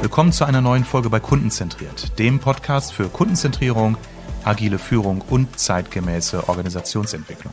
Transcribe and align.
Willkommen 0.00 0.32
zu 0.32 0.46
einer 0.46 0.62
neuen 0.62 0.84
Folge 0.84 1.10
bei 1.10 1.20
Kundenzentriert, 1.20 2.18
dem 2.18 2.38
Podcast 2.38 2.94
für 2.94 3.10
Kundenzentrierung, 3.10 3.98
agile 4.44 4.78
Führung 4.78 5.20
und 5.28 5.60
zeitgemäße 5.60 6.48
Organisationsentwicklung. 6.48 7.52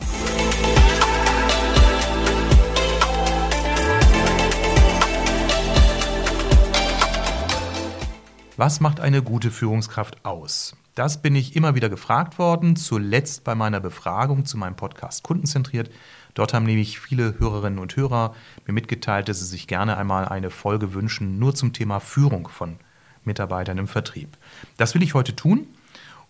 Was 8.56 8.80
macht 8.80 9.00
eine 9.00 9.22
gute 9.22 9.50
Führungskraft 9.50 10.24
aus? 10.24 10.74
Das 10.96 11.20
bin 11.20 11.36
ich 11.36 11.54
immer 11.54 11.74
wieder 11.74 11.90
gefragt 11.90 12.38
worden, 12.38 12.74
zuletzt 12.74 13.44
bei 13.44 13.54
meiner 13.54 13.80
Befragung 13.80 14.46
zu 14.46 14.56
meinem 14.56 14.76
Podcast 14.76 15.22
Kundenzentriert. 15.22 15.90
Dort 16.32 16.54
haben 16.54 16.64
nämlich 16.64 16.98
viele 16.98 17.38
Hörerinnen 17.38 17.78
und 17.78 17.94
Hörer 17.96 18.34
mir 18.66 18.72
mitgeteilt, 18.72 19.28
dass 19.28 19.40
sie 19.40 19.44
sich 19.44 19.66
gerne 19.66 19.98
einmal 19.98 20.24
eine 20.24 20.48
Folge 20.48 20.94
wünschen, 20.94 21.38
nur 21.38 21.54
zum 21.54 21.74
Thema 21.74 22.00
Führung 22.00 22.48
von 22.48 22.76
Mitarbeitern 23.24 23.76
im 23.76 23.88
Vertrieb. 23.88 24.38
Das 24.78 24.94
will 24.94 25.02
ich 25.02 25.12
heute 25.12 25.36
tun. 25.36 25.66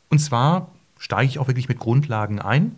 Und 0.09 0.19
zwar 0.19 0.73
steige 0.99 1.29
ich 1.29 1.39
auch 1.39 1.47
wirklich 1.47 1.69
mit 1.69 1.79
Grundlagen 1.79 2.41
ein. 2.41 2.77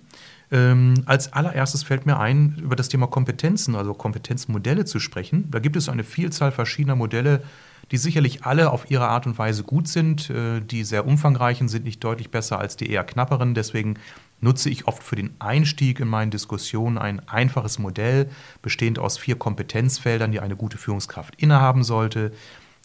Ähm, 0.51 0.93
als 1.07 1.33
allererstes 1.33 1.85
fällt 1.85 2.05
mir 2.05 2.19
ein, 2.19 2.57
über 2.59 2.77
das 2.77 2.91
Thema 2.91 3.07
Kompetenzen, 3.07 3.75
also 3.75 3.95
Kompetenzmodelle 3.95 4.85
zu 4.85 5.01
sprechen. 5.01 5.51
Da 5.51 5.59
gibt 5.59 5.77
es 5.77 5.89
eine 5.89 6.05
Vielzahl 6.05 6.53
verschiedener 6.53 6.97
Modelle, 6.97 7.43
die 7.91 7.97
sicherlich 7.97 8.45
alle 8.45 8.71
auf 8.71 8.91
ihre 8.91 9.09
Art 9.09 9.27
und 9.27 9.39
Weise 9.39 9.63
gut 9.63 9.89
sind. 9.89 10.31
Äh, 10.31 10.61
die 10.61 10.85
sehr 10.85 11.07
umfangreichen 11.07 11.69
sind 11.69 11.85
nicht 11.85 12.03
deutlich 12.03 12.31
besser 12.31 12.59
als 12.59 12.77
die 12.77 12.91
eher 12.91 13.05
knapperen. 13.05 13.55
Deswegen 13.55 13.99
nutze 14.41 14.71
ich 14.71 14.87
oft 14.87 15.03
für 15.03 15.17
den 15.17 15.35
Einstieg 15.39 16.01
in 16.01 16.09
meinen 16.09 16.31
Diskussionen 16.31 16.99
ein 16.99 17.27
einfaches 17.29 17.79
Modell, 17.79 18.31
bestehend 18.63 18.99
aus 18.99 19.19
vier 19.19 19.37
Kompetenzfeldern, 19.37 20.33
die 20.33 20.41
eine 20.41 20.57
gute 20.57 20.79
Führungskraft 20.79 21.35
innehaben 21.37 21.83
sollte. 21.83 22.33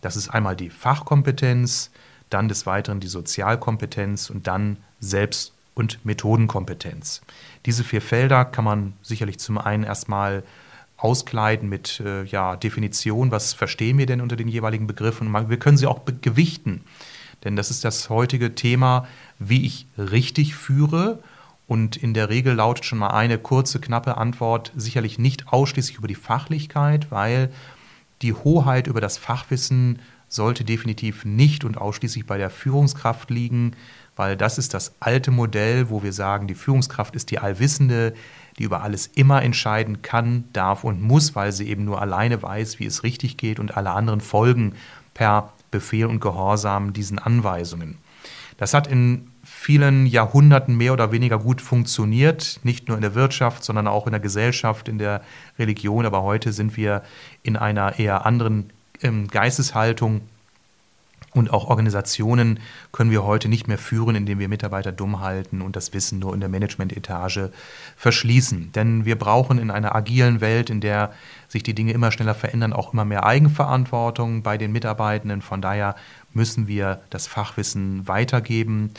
Das 0.01 0.15
ist 0.15 0.29
einmal 0.29 0.55
die 0.55 0.69
Fachkompetenz, 0.69 1.91
dann 2.29 2.47
des 2.47 2.65
Weiteren 2.65 2.99
die 2.99 3.07
Sozialkompetenz 3.07 4.29
und 4.29 4.47
dann 4.47 4.77
Selbst- 4.99 5.53
und 5.75 6.03
Methodenkompetenz. 6.05 7.21
Diese 7.65 7.83
vier 7.83 8.01
Felder 8.01 8.45
kann 8.45 8.65
man 8.65 8.93
sicherlich 9.01 9.39
zum 9.39 9.57
einen 9.57 9.83
erstmal 9.83 10.43
auskleiden 11.03 11.67
mit 11.67 11.99
äh, 11.99 12.23
ja, 12.23 12.55
Definition, 12.55 13.31
was 13.31 13.53
verstehen 13.53 13.97
wir 13.97 14.05
denn 14.05 14.21
unter 14.21 14.35
den 14.35 14.47
jeweiligen 14.47 14.87
Begriffen. 14.87 15.33
wir 15.49 15.59
können 15.59 15.77
sie 15.77 15.87
auch 15.87 16.01
gewichten, 16.21 16.81
denn 17.43 17.55
das 17.55 17.69
ist 17.69 17.83
das 17.83 18.09
heutige 18.09 18.55
Thema, 18.55 19.07
wie 19.37 19.65
ich 19.65 19.87
richtig 19.97 20.55
führe. 20.55 21.19
Und 21.67 21.95
in 21.97 22.13
der 22.13 22.29
Regel 22.29 22.55
lautet 22.55 22.85
schon 22.85 22.99
mal 22.99 23.09
eine 23.09 23.37
kurze, 23.37 23.79
knappe 23.79 24.17
Antwort 24.17 24.71
sicherlich 24.75 25.17
nicht 25.17 25.47
ausschließlich 25.51 25.97
über 25.97 26.07
die 26.07 26.15
Fachlichkeit, 26.15 27.09
weil 27.09 27.51
die 28.21 28.33
Hoheit 28.33 28.87
über 28.87 29.01
das 29.01 29.17
Fachwissen 29.17 29.99
sollte 30.29 30.63
definitiv 30.63 31.25
nicht 31.25 31.63
und 31.63 31.77
ausschließlich 31.77 32.25
bei 32.25 32.37
der 32.37 32.49
Führungskraft 32.49 33.29
liegen, 33.29 33.75
weil 34.15 34.37
das 34.37 34.57
ist 34.57 34.73
das 34.73 34.93
alte 34.99 35.31
Modell, 35.31 35.89
wo 35.89 36.03
wir 36.03 36.13
sagen, 36.13 36.47
die 36.47 36.55
Führungskraft 36.55 37.15
ist 37.15 37.31
die 37.31 37.39
Allwissende, 37.39 38.13
die 38.57 38.63
über 38.63 38.83
alles 38.83 39.07
immer 39.07 39.41
entscheiden 39.41 40.01
kann, 40.01 40.45
darf 40.53 40.83
und 40.83 41.01
muss, 41.01 41.35
weil 41.35 41.51
sie 41.51 41.67
eben 41.67 41.85
nur 41.85 42.01
alleine 42.01 42.41
weiß, 42.41 42.79
wie 42.79 42.85
es 42.85 43.03
richtig 43.03 43.37
geht 43.37 43.59
und 43.59 43.77
alle 43.77 43.91
anderen 43.91 44.21
folgen 44.21 44.73
per 45.13 45.53
Befehl 45.71 46.05
und 46.05 46.19
Gehorsam 46.19 46.93
diesen 46.93 47.19
Anweisungen. 47.19 47.97
Das 48.57 48.73
hat 48.73 48.87
in 48.87 49.31
vielen 49.43 50.05
Jahrhunderten 50.05 50.77
mehr 50.77 50.93
oder 50.93 51.11
weniger 51.11 51.39
gut 51.39 51.61
funktioniert, 51.61 52.59
nicht 52.63 52.87
nur 52.87 52.97
in 52.97 53.01
der 53.01 53.15
Wirtschaft, 53.15 53.63
sondern 53.63 53.87
auch 53.87 54.05
in 54.05 54.11
der 54.11 54.19
Gesellschaft, 54.19 54.87
in 54.87 54.97
der 54.97 55.21
Religion. 55.59 56.05
Aber 56.05 56.23
heute 56.23 56.53
sind 56.53 56.77
wir 56.77 57.01
in 57.41 57.57
einer 57.57 57.99
eher 57.99 58.25
anderen 58.25 58.71
ähm, 59.01 59.27
Geisteshaltung 59.27 60.21
und 61.33 61.51
auch 61.51 61.65
Organisationen 61.65 62.59
können 62.91 63.11
wir 63.11 63.23
heute 63.23 63.49
nicht 63.49 63.67
mehr 63.67 63.77
führen, 63.77 64.15
indem 64.15 64.39
wir 64.39 64.47
Mitarbeiter 64.47 64.91
dumm 64.91 65.19
halten 65.19 65.61
und 65.61 65.75
das 65.75 65.93
Wissen 65.93 66.19
nur 66.19 66.33
in 66.33 66.39
der 66.39 66.49
Management-Etage 66.49 67.49
verschließen. 67.95 68.71
Denn 68.73 69.05
wir 69.05 69.17
brauchen 69.17 69.57
in 69.57 69.71
einer 69.71 69.95
agilen 69.95 70.41
Welt, 70.41 70.69
in 70.69 70.81
der 70.81 71.13
sich 71.47 71.63
die 71.63 71.73
Dinge 71.73 71.93
immer 71.93 72.11
schneller 72.11 72.35
verändern, 72.35 72.73
auch 72.73 72.93
immer 72.93 73.05
mehr 73.05 73.25
Eigenverantwortung 73.25 74.43
bei 74.43 74.57
den 74.57 74.71
Mitarbeitenden. 74.71 75.41
Von 75.41 75.61
daher 75.61 75.95
müssen 76.33 76.67
wir 76.67 77.01
das 77.09 77.27
Fachwissen 77.27 78.07
weitergeben. 78.07 78.91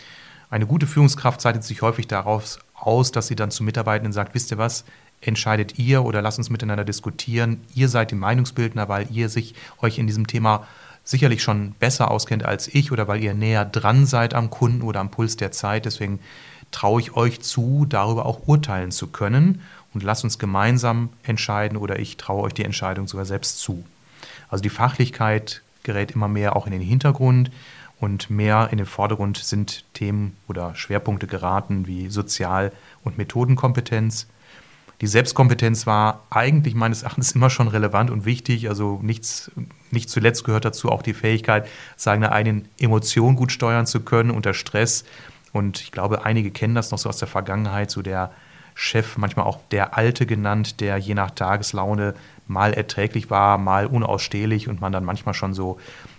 Eine 0.51 0.67
gute 0.67 0.87
Führungskraft 0.87 1.41
zeichnet 1.41 1.65
sich 1.65 1.83
häufig 1.83 2.07
daraus 2.07 2.59
aus, 2.75 3.13
dass 3.13 3.29
sie 3.29 3.37
dann 3.37 3.51
zu 3.51 3.65
Mitarbeitenden 3.65 4.13
sagt, 4.13 4.35
wisst 4.35 4.51
ihr 4.51 4.59
was, 4.59 4.85
entscheidet 5.21 5.79
ihr 5.79 6.05
oder 6.05 6.23
lasst 6.23 6.39
uns 6.39 6.51
miteinander 6.51 6.85
diskutieren. 6.85 7.63
Ihr 7.75 7.89
seid 7.89 8.11
die 8.11 8.17
Meinungsbildner, 8.17 8.89
weil 8.89 9.07
ihr 9.11 9.29
sich 9.29 9.55
euch 9.81 9.99
in 9.99 10.07
diesem 10.07 10.27
Thema 10.27 10.67
sicherlich 11.05 11.43
schon 11.43 11.73
besser 11.73 12.11
auskennt 12.11 12.45
als 12.45 12.67
ich 12.69 12.91
oder 12.91 13.07
weil 13.07 13.23
ihr 13.23 13.35
näher 13.35 13.65
dran 13.65 14.07
seid 14.07 14.35
am 14.35 14.51
Kunden 14.51 14.83
oder 14.83 15.01
am 15.01 15.11
Puls 15.11 15.37
der 15.37 15.53
Zeit. 15.53 15.85
Deswegen 15.85 16.19
traue 16.71 17.01
ich 17.01 17.15
euch 17.15 17.41
zu, 17.41 17.87
darüber 17.89 18.27
auch 18.27 18.49
urteilen 18.49 18.91
zu 18.91 19.09
können 19.09 19.61
und 19.93 20.03
lasst 20.03 20.25
uns 20.25 20.39
gemeinsam 20.39 21.11
entscheiden 21.23 21.79
oder 21.79 21.99
ich 21.99 22.17
traue 22.17 22.43
euch 22.43 22.55
die 22.55 22.65
Entscheidung 22.65 23.07
sogar 23.07 23.27
selbst 23.27 23.61
zu. 23.61 23.85
Also 24.49 24.63
die 24.63 24.71
Fachlichkeit 24.71 25.63
gerät 25.83 26.13
immer 26.13 26.29
mehr 26.29 26.57
auch 26.57 26.67
in 26.67 26.73
den 26.73 26.81
Hintergrund 26.81 27.51
und 28.01 28.31
mehr 28.31 28.69
in 28.73 28.79
den 28.79 28.87
Vordergrund 28.87 29.39
sind 29.39 29.85
Themen 29.95 30.37
oder 30.49 30.75
Schwerpunkte 30.75 31.27
geraten 31.27 31.87
wie 31.87 32.09
Sozial- 32.09 32.73
und 33.05 33.19
Methodenkompetenz, 33.19 34.27
die 35.01 35.07
Selbstkompetenz 35.07 35.87
war 35.87 36.27
eigentlich 36.31 36.75
meines 36.75 37.03
Erachtens 37.03 37.33
immer 37.33 37.51
schon 37.51 37.69
relevant 37.69 38.11
und 38.11 38.25
wichtig. 38.25 38.69
Also 38.69 39.01
nichts, 39.03 39.51
nicht 39.91 40.09
zuletzt 40.09 40.45
gehört 40.45 40.65
dazu 40.65 40.91
auch 40.91 41.03
die 41.03 41.15
Fähigkeit, 41.15 41.69
seine 41.97 42.33
eigenen 42.33 42.69
Emotionen 42.79 43.37
gut 43.37 43.53
steuern 43.53 43.87
zu 43.87 44.01
können 44.01 44.31
unter 44.31 44.55
Stress. 44.55 45.05
Und 45.53 45.81
ich 45.81 45.93
glaube, 45.93 46.25
einige 46.25 46.51
kennen 46.51 46.75
das 46.75 46.91
noch 46.91 46.99
so 46.99 47.09
aus 47.09 47.19
der 47.19 47.29
Vergangenheit, 47.29 47.91
so 47.91 48.03
der 48.03 48.33
Chef, 48.75 49.17
manchmal 49.19 49.47
auch 49.47 49.61
der 49.71 49.97
Alte 49.97 50.27
genannt, 50.27 50.81
der 50.81 50.99
je 50.99 51.15
nach 51.15 51.31
Tageslaune 51.31 52.15
mal 52.47 52.73
erträglich 52.73 53.31
war, 53.31 53.57
mal 53.57 53.87
unausstehlich 53.87 54.69
und 54.69 54.81
man 54.81 54.93
dann 54.93 55.05
manchmal 55.05 55.35
schon 55.35 55.55
so 55.55 55.79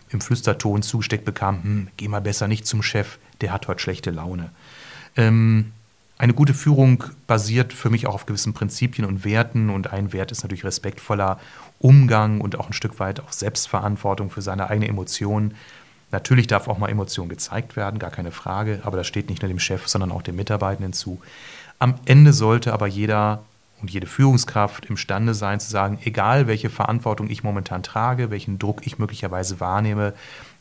im 0.09 0.21
Flüsterton 0.21 0.81
zugesteckt 0.81 1.25
bekam, 1.25 1.63
hm, 1.63 1.87
geh 1.97 2.07
mal 2.07 2.21
besser 2.21 2.47
nicht 2.47 2.65
zum 2.65 2.81
Chef, 2.81 3.17
der 3.41 3.51
hat 3.51 3.67
heute 3.67 3.81
schlechte 3.81 4.11
Laune. 4.11 4.51
Ähm, 5.17 5.73
eine 6.17 6.33
gute 6.33 6.53
Führung 6.53 7.03
basiert 7.27 7.73
für 7.73 7.89
mich 7.89 8.07
auch 8.07 8.13
auf 8.13 8.25
gewissen 8.25 8.53
Prinzipien 8.53 9.05
und 9.05 9.25
Werten 9.25 9.69
und 9.69 9.91
ein 9.91 10.13
Wert 10.13 10.31
ist 10.31 10.43
natürlich 10.43 10.63
respektvoller 10.63 11.39
Umgang 11.79 12.39
und 12.39 12.57
auch 12.57 12.67
ein 12.67 12.73
Stück 12.73 12.99
weit 12.99 13.19
auch 13.19 13.31
Selbstverantwortung 13.31 14.29
für 14.29 14.41
seine 14.41 14.69
eigene 14.69 14.87
Emotionen. 14.87 15.55
Natürlich 16.11 16.47
darf 16.47 16.69
auch 16.69 16.77
mal 16.77 16.89
Emotion 16.89 17.27
gezeigt 17.27 17.75
werden, 17.75 17.99
gar 17.99 18.11
keine 18.11 18.31
Frage, 18.31 18.79
aber 18.83 18.95
das 18.95 19.07
steht 19.07 19.29
nicht 19.29 19.41
nur 19.41 19.49
dem 19.49 19.59
Chef, 19.59 19.87
sondern 19.87 20.11
auch 20.11 20.21
den 20.21 20.37
Mitarbeitenden 20.37 20.93
zu. 20.93 21.19
Am 21.79 21.95
Ende 22.05 22.31
sollte 22.31 22.71
aber 22.71 22.87
jeder 22.87 23.43
und 23.81 23.91
jede 23.91 24.07
Führungskraft 24.07 24.85
imstande 24.85 25.33
sein 25.33 25.59
zu 25.59 25.69
sagen, 25.69 25.99
egal 26.03 26.47
welche 26.47 26.69
Verantwortung 26.69 27.29
ich 27.29 27.43
momentan 27.43 27.83
trage, 27.83 28.31
welchen 28.31 28.57
Druck 28.57 28.87
ich 28.87 28.97
möglicherweise 28.97 29.59
wahrnehme, 29.59 30.13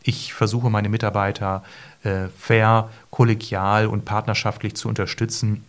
ich 0.05 0.35
versuche 0.35 0.71
meine 0.71 0.89
Mitarbeiter 0.89 1.65
äh, 2.05 2.29
fair, 2.39 2.91
kollegial 3.11 3.87
und 3.87 4.05
partnerschaftlich 4.05 4.77
zu 4.77 4.89
unterstützen. 4.89 5.65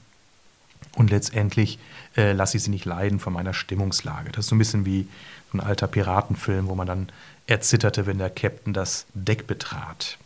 Und 0.95 1.09
letztendlich 1.09 1.79
äh, 2.15 2.33
lasse 2.33 2.57
ich 2.57 2.63
sie 2.63 2.69
nicht 2.69 2.85
leiden 2.85 3.19
von 3.19 3.33
meiner 3.33 3.53
Stimmungslage. 3.53 4.31
Das 4.31 4.45
ist 4.45 4.49
so 4.49 4.55
ein 4.55 4.59
bisschen 4.59 4.85
wie 4.85 5.07
so 5.51 5.57
ein 5.57 5.61
alter 5.61 5.87
Piratenfilm, 5.87 6.67
wo 6.67 6.75
man 6.75 6.87
dann 6.87 7.09
erzitterte, 7.47 8.05
wenn 8.05 8.17
der 8.17 8.29
Captain 8.29 8.73
das 8.73 9.05
Deck 9.13 9.47
betrat. 9.47 10.17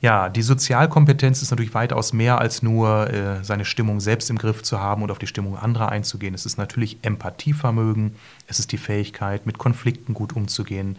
Ja, 0.00 0.28
die 0.28 0.42
Sozialkompetenz 0.42 1.42
ist 1.42 1.50
natürlich 1.50 1.74
weitaus 1.74 2.12
mehr 2.12 2.38
als 2.38 2.62
nur 2.62 3.10
äh, 3.10 3.42
seine 3.42 3.64
Stimmung 3.64 3.98
selbst 3.98 4.30
im 4.30 4.38
Griff 4.38 4.62
zu 4.62 4.78
haben 4.78 5.02
und 5.02 5.10
auf 5.10 5.18
die 5.18 5.26
Stimmung 5.26 5.58
anderer 5.58 5.88
einzugehen. 5.88 6.34
Es 6.34 6.46
ist 6.46 6.56
natürlich 6.56 6.98
Empathievermögen, 7.02 8.14
es 8.46 8.60
ist 8.60 8.70
die 8.70 8.78
Fähigkeit, 8.78 9.44
mit 9.44 9.58
Konflikten 9.58 10.14
gut 10.14 10.36
umzugehen, 10.36 10.96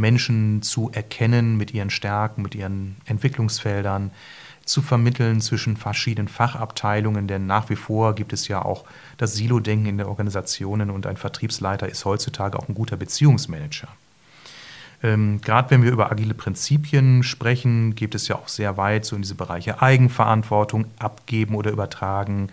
Menschen 0.00 0.62
zu 0.62 0.90
erkennen 0.92 1.56
mit 1.56 1.72
ihren 1.72 1.90
Stärken, 1.90 2.42
mit 2.42 2.54
ihren 2.54 2.96
Entwicklungsfeldern, 3.04 4.10
zu 4.64 4.82
vermitteln 4.82 5.40
zwischen 5.40 5.76
verschiedenen 5.76 6.28
Fachabteilungen, 6.28 7.26
denn 7.26 7.46
nach 7.46 7.70
wie 7.70 7.76
vor 7.76 8.14
gibt 8.14 8.32
es 8.32 8.46
ja 8.46 8.62
auch 8.62 8.84
das 9.16 9.34
Silo-Denken 9.34 9.86
in 9.86 9.98
den 9.98 10.06
Organisationen 10.06 10.90
und 10.90 11.06
ein 11.06 11.16
Vertriebsleiter 11.16 11.88
ist 11.88 12.04
heutzutage 12.04 12.58
auch 12.58 12.68
ein 12.68 12.74
guter 12.74 12.96
Beziehungsmanager. 12.96 13.88
Ähm, 15.02 15.40
Gerade 15.40 15.70
wenn 15.70 15.82
wir 15.82 15.90
über 15.90 16.12
agile 16.12 16.34
Prinzipien 16.34 17.22
sprechen, 17.22 17.94
geht 17.94 18.14
es 18.14 18.28
ja 18.28 18.36
auch 18.36 18.48
sehr 18.48 18.76
weit 18.76 19.04
so 19.04 19.16
in 19.16 19.22
diese 19.22 19.34
Bereiche 19.34 19.82
Eigenverantwortung, 19.82 20.86
abgeben 20.98 21.54
oder 21.54 21.70
übertragen, 21.70 22.50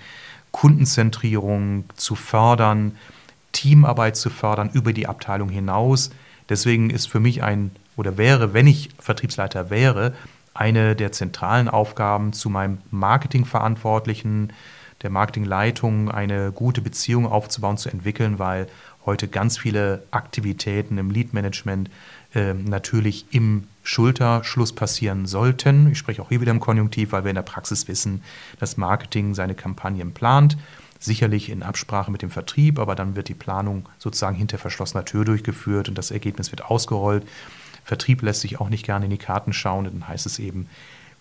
Kundenzentrierung 0.52 1.86
zu 1.96 2.16
fördern, 2.16 2.98
Teamarbeit 3.52 4.16
zu 4.16 4.30
fördern 4.30 4.70
über 4.74 4.94
die 4.94 5.08
Abteilung 5.08 5.50
hinaus. 5.50 6.12
Deswegen 6.50 6.90
ist 6.90 7.08
für 7.08 7.20
mich 7.20 7.44
ein 7.44 7.72
oder 7.96 8.18
wäre, 8.18 8.54
wenn 8.54 8.68
ich 8.68 8.90
Vertriebsleiter 9.00 9.70
wäre, 9.70 10.14
eine 10.54 10.96
der 10.96 11.12
zentralen 11.12 11.68
Aufgaben 11.68 12.34
zu 12.34 12.50
meinem 12.50 12.80
Marketingverantwortlichen 12.92 14.54
der 15.04 15.10
Marketingleitung 15.12 16.10
eine 16.10 16.52
gute 16.52 16.82
Beziehung 16.82 17.28
aufzubauen, 17.28 17.78
zu 17.78 17.90
entwickeln, 17.90 18.40
weil 18.40 18.68
heute 19.06 19.28
ganz 19.28 19.58
viele 19.58 20.04
Aktivitäten 20.12 20.98
im 20.98 21.12
Lead-Management 21.12 21.90
äh, 22.34 22.54
natürlich 22.54 23.26
im 23.32 23.68
Schulterschluss 23.84 24.74
passieren 24.74 25.28
sollten. 25.28 25.92
Ich 25.92 25.98
spreche 25.98 26.22
auch 26.22 26.30
hier 26.30 26.42
wieder 26.42 26.52
im 26.52 26.60
Konjunktiv, 26.60 27.12
weil 27.12 27.24
wir 27.24 27.30
in 27.30 27.36
der 27.36 27.44
Praxis 27.44 27.88
wissen, 27.88 28.24
dass 28.60 28.76
Marketing 28.76 29.34
seine 29.34 29.56
Kampagnen 29.56 30.14
plant. 30.14 30.58
Sicherlich 31.00 31.50
in 31.50 31.64
Absprache 31.64 32.12
mit 32.12 32.22
dem 32.22 32.30
Vertrieb, 32.30 32.80
aber 32.80 32.96
dann 32.96 33.16
wird 33.16 33.28
die 33.28 33.34
Planung 33.34 33.88
sozusagen 34.00 34.36
hinter 34.36 34.58
verschlossener 34.58 35.06
Tür 35.06 35.26
durchgeführt 35.26 35.90
und 35.90 35.98
das 35.98 36.12
Ergebnis 36.12 36.52
wird 36.52 36.66
ausgerollt. 36.66 37.28
Vertrieb 37.84 38.22
lässt 38.22 38.42
sich 38.42 38.60
auch 38.60 38.70
nicht 38.70 38.86
gerne 38.86 39.06
in 39.06 39.12
die 39.12 39.18
Karten 39.18 39.54
schauen 39.54 39.86
und 39.88 39.94
dann 39.94 40.08
heißt 40.08 40.26
es 40.26 40.40
eben, 40.40 40.68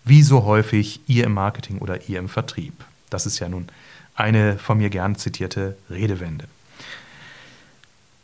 wie 0.03 0.23
so 0.23 0.45
häufig 0.45 1.01
ihr 1.07 1.25
im 1.25 1.33
Marketing 1.33 1.79
oder 1.79 2.09
ihr 2.09 2.19
im 2.19 2.29
Vertrieb. 2.29 2.73
Das 3.09 3.25
ist 3.25 3.39
ja 3.39 3.49
nun 3.49 3.67
eine 4.15 4.57
von 4.57 4.77
mir 4.77 4.89
gern 4.89 5.15
zitierte 5.15 5.77
Redewende. 5.89 6.45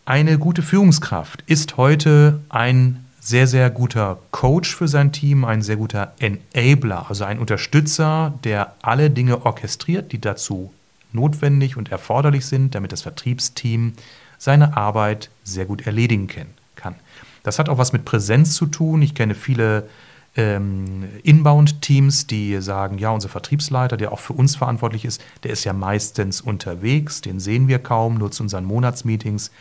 Eine 0.05 0.38
gute 0.38 0.61
Führungskraft 0.61 1.44
ist 1.45 1.77
heute 1.77 2.41
ein 2.50 3.05
sehr, 3.21 3.47
sehr 3.47 3.69
guter 3.69 4.19
Coach 4.31 4.75
für 4.75 4.89
sein 4.89 5.13
Team, 5.13 5.45
ein 5.45 5.61
sehr 5.61 5.77
guter 5.77 6.13
Enabler, 6.19 7.05
also 7.07 7.23
ein 7.23 7.39
Unterstützer, 7.39 8.33
der 8.44 8.75
alle 8.81 9.09
Dinge 9.09 9.45
orchestriert, 9.45 10.11
die 10.11 10.19
dazu 10.19 10.73
notwendig 11.13 11.77
und 11.77 11.92
erforderlich 11.92 12.45
sind, 12.45 12.75
damit 12.75 12.92
das 12.92 13.01
Vertriebsteam 13.01 13.94
seine 14.38 14.75
Arbeit 14.75 15.30
sehr 15.44 15.65
gut 15.65 15.86
erledigen 15.86 16.27
kann. 16.75 16.95
Das 17.44 17.60
hat 17.60 17.69
auch 17.69 17.77
was 17.77 17.94
mit 17.94 18.06
Präsenz 18.06 18.56
zu 18.56 18.65
tun. 18.65 19.01
Ich 19.01 19.15
kenne 19.15 19.36
viele 19.36 19.88
ähm, 20.36 21.07
Inbound-Teams, 21.24 22.27
die 22.27 22.62
sagen, 22.62 22.98
ja, 22.98 23.12
unser 23.12 23.30
Vertriebsleiter, 23.30 23.98
der 23.98 24.12
auch 24.12 24.19
für 24.19 24.33
uns 24.33 24.56
verantwortlich 24.56 25.06
ist, 25.06 25.24
der 25.44 25.51
ist 25.51 25.63
ja 25.63 25.74
meistens 25.74 26.42
unterwegs, 26.42 27.21
den 27.21 27.39
sehen 27.39 27.68
wir 27.68 27.80
kaum, 27.80 28.18
nur 28.18 28.31
zu 28.31 28.44
unseren 28.44 28.65
Monatsmeetings. 28.65 29.51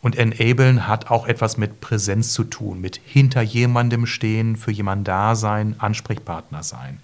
Und 0.00 0.16
Enablen 0.16 0.88
hat 0.88 1.10
auch 1.10 1.26
etwas 1.26 1.56
mit 1.56 1.80
Präsenz 1.80 2.32
zu 2.32 2.44
tun, 2.44 2.80
mit 2.80 3.00
hinter 3.04 3.40
jemandem 3.40 4.06
stehen, 4.06 4.56
für 4.56 4.72
jemanden 4.72 5.04
da 5.04 5.36
sein, 5.36 5.76
Ansprechpartner 5.78 6.62
sein. 6.64 6.98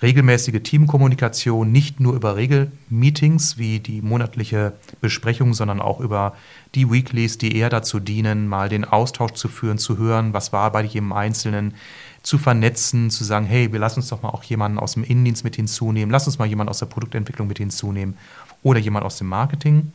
Regelmäßige 0.00 0.62
Teamkommunikation, 0.62 1.72
nicht 1.72 1.98
nur 1.98 2.14
über 2.14 2.36
Regelmeetings 2.36 3.58
wie 3.58 3.80
die 3.80 4.00
monatliche 4.00 4.74
Besprechung, 5.00 5.54
sondern 5.54 5.80
auch 5.80 5.98
über 5.98 6.36
die 6.76 6.88
Weeklies, 6.88 7.36
die 7.36 7.56
eher 7.56 7.68
dazu 7.68 7.98
dienen, 7.98 8.46
mal 8.46 8.68
den 8.68 8.84
Austausch 8.84 9.32
zu 9.32 9.48
führen, 9.48 9.76
zu 9.76 9.98
hören, 9.98 10.32
was 10.32 10.52
war 10.52 10.70
bei 10.70 10.82
jedem 10.84 11.12
Einzelnen, 11.12 11.74
zu 12.22 12.38
vernetzen, 12.38 13.10
zu 13.10 13.24
sagen, 13.24 13.46
hey, 13.46 13.72
wir 13.72 13.80
lassen 13.80 13.98
uns 13.98 14.08
doch 14.08 14.22
mal 14.22 14.28
auch 14.28 14.44
jemanden 14.44 14.78
aus 14.78 14.92
dem 14.92 15.02
Innendienst 15.02 15.42
mit 15.42 15.56
hinzunehmen, 15.56 16.12
lass 16.12 16.26
uns 16.26 16.38
mal 16.38 16.46
jemanden 16.46 16.70
aus 16.70 16.78
der 16.78 16.86
Produktentwicklung 16.86 17.48
mit 17.48 17.58
hinzunehmen 17.58 18.16
oder 18.62 18.78
jemand 18.78 19.04
aus 19.04 19.18
dem 19.18 19.26
Marketing. 19.26 19.92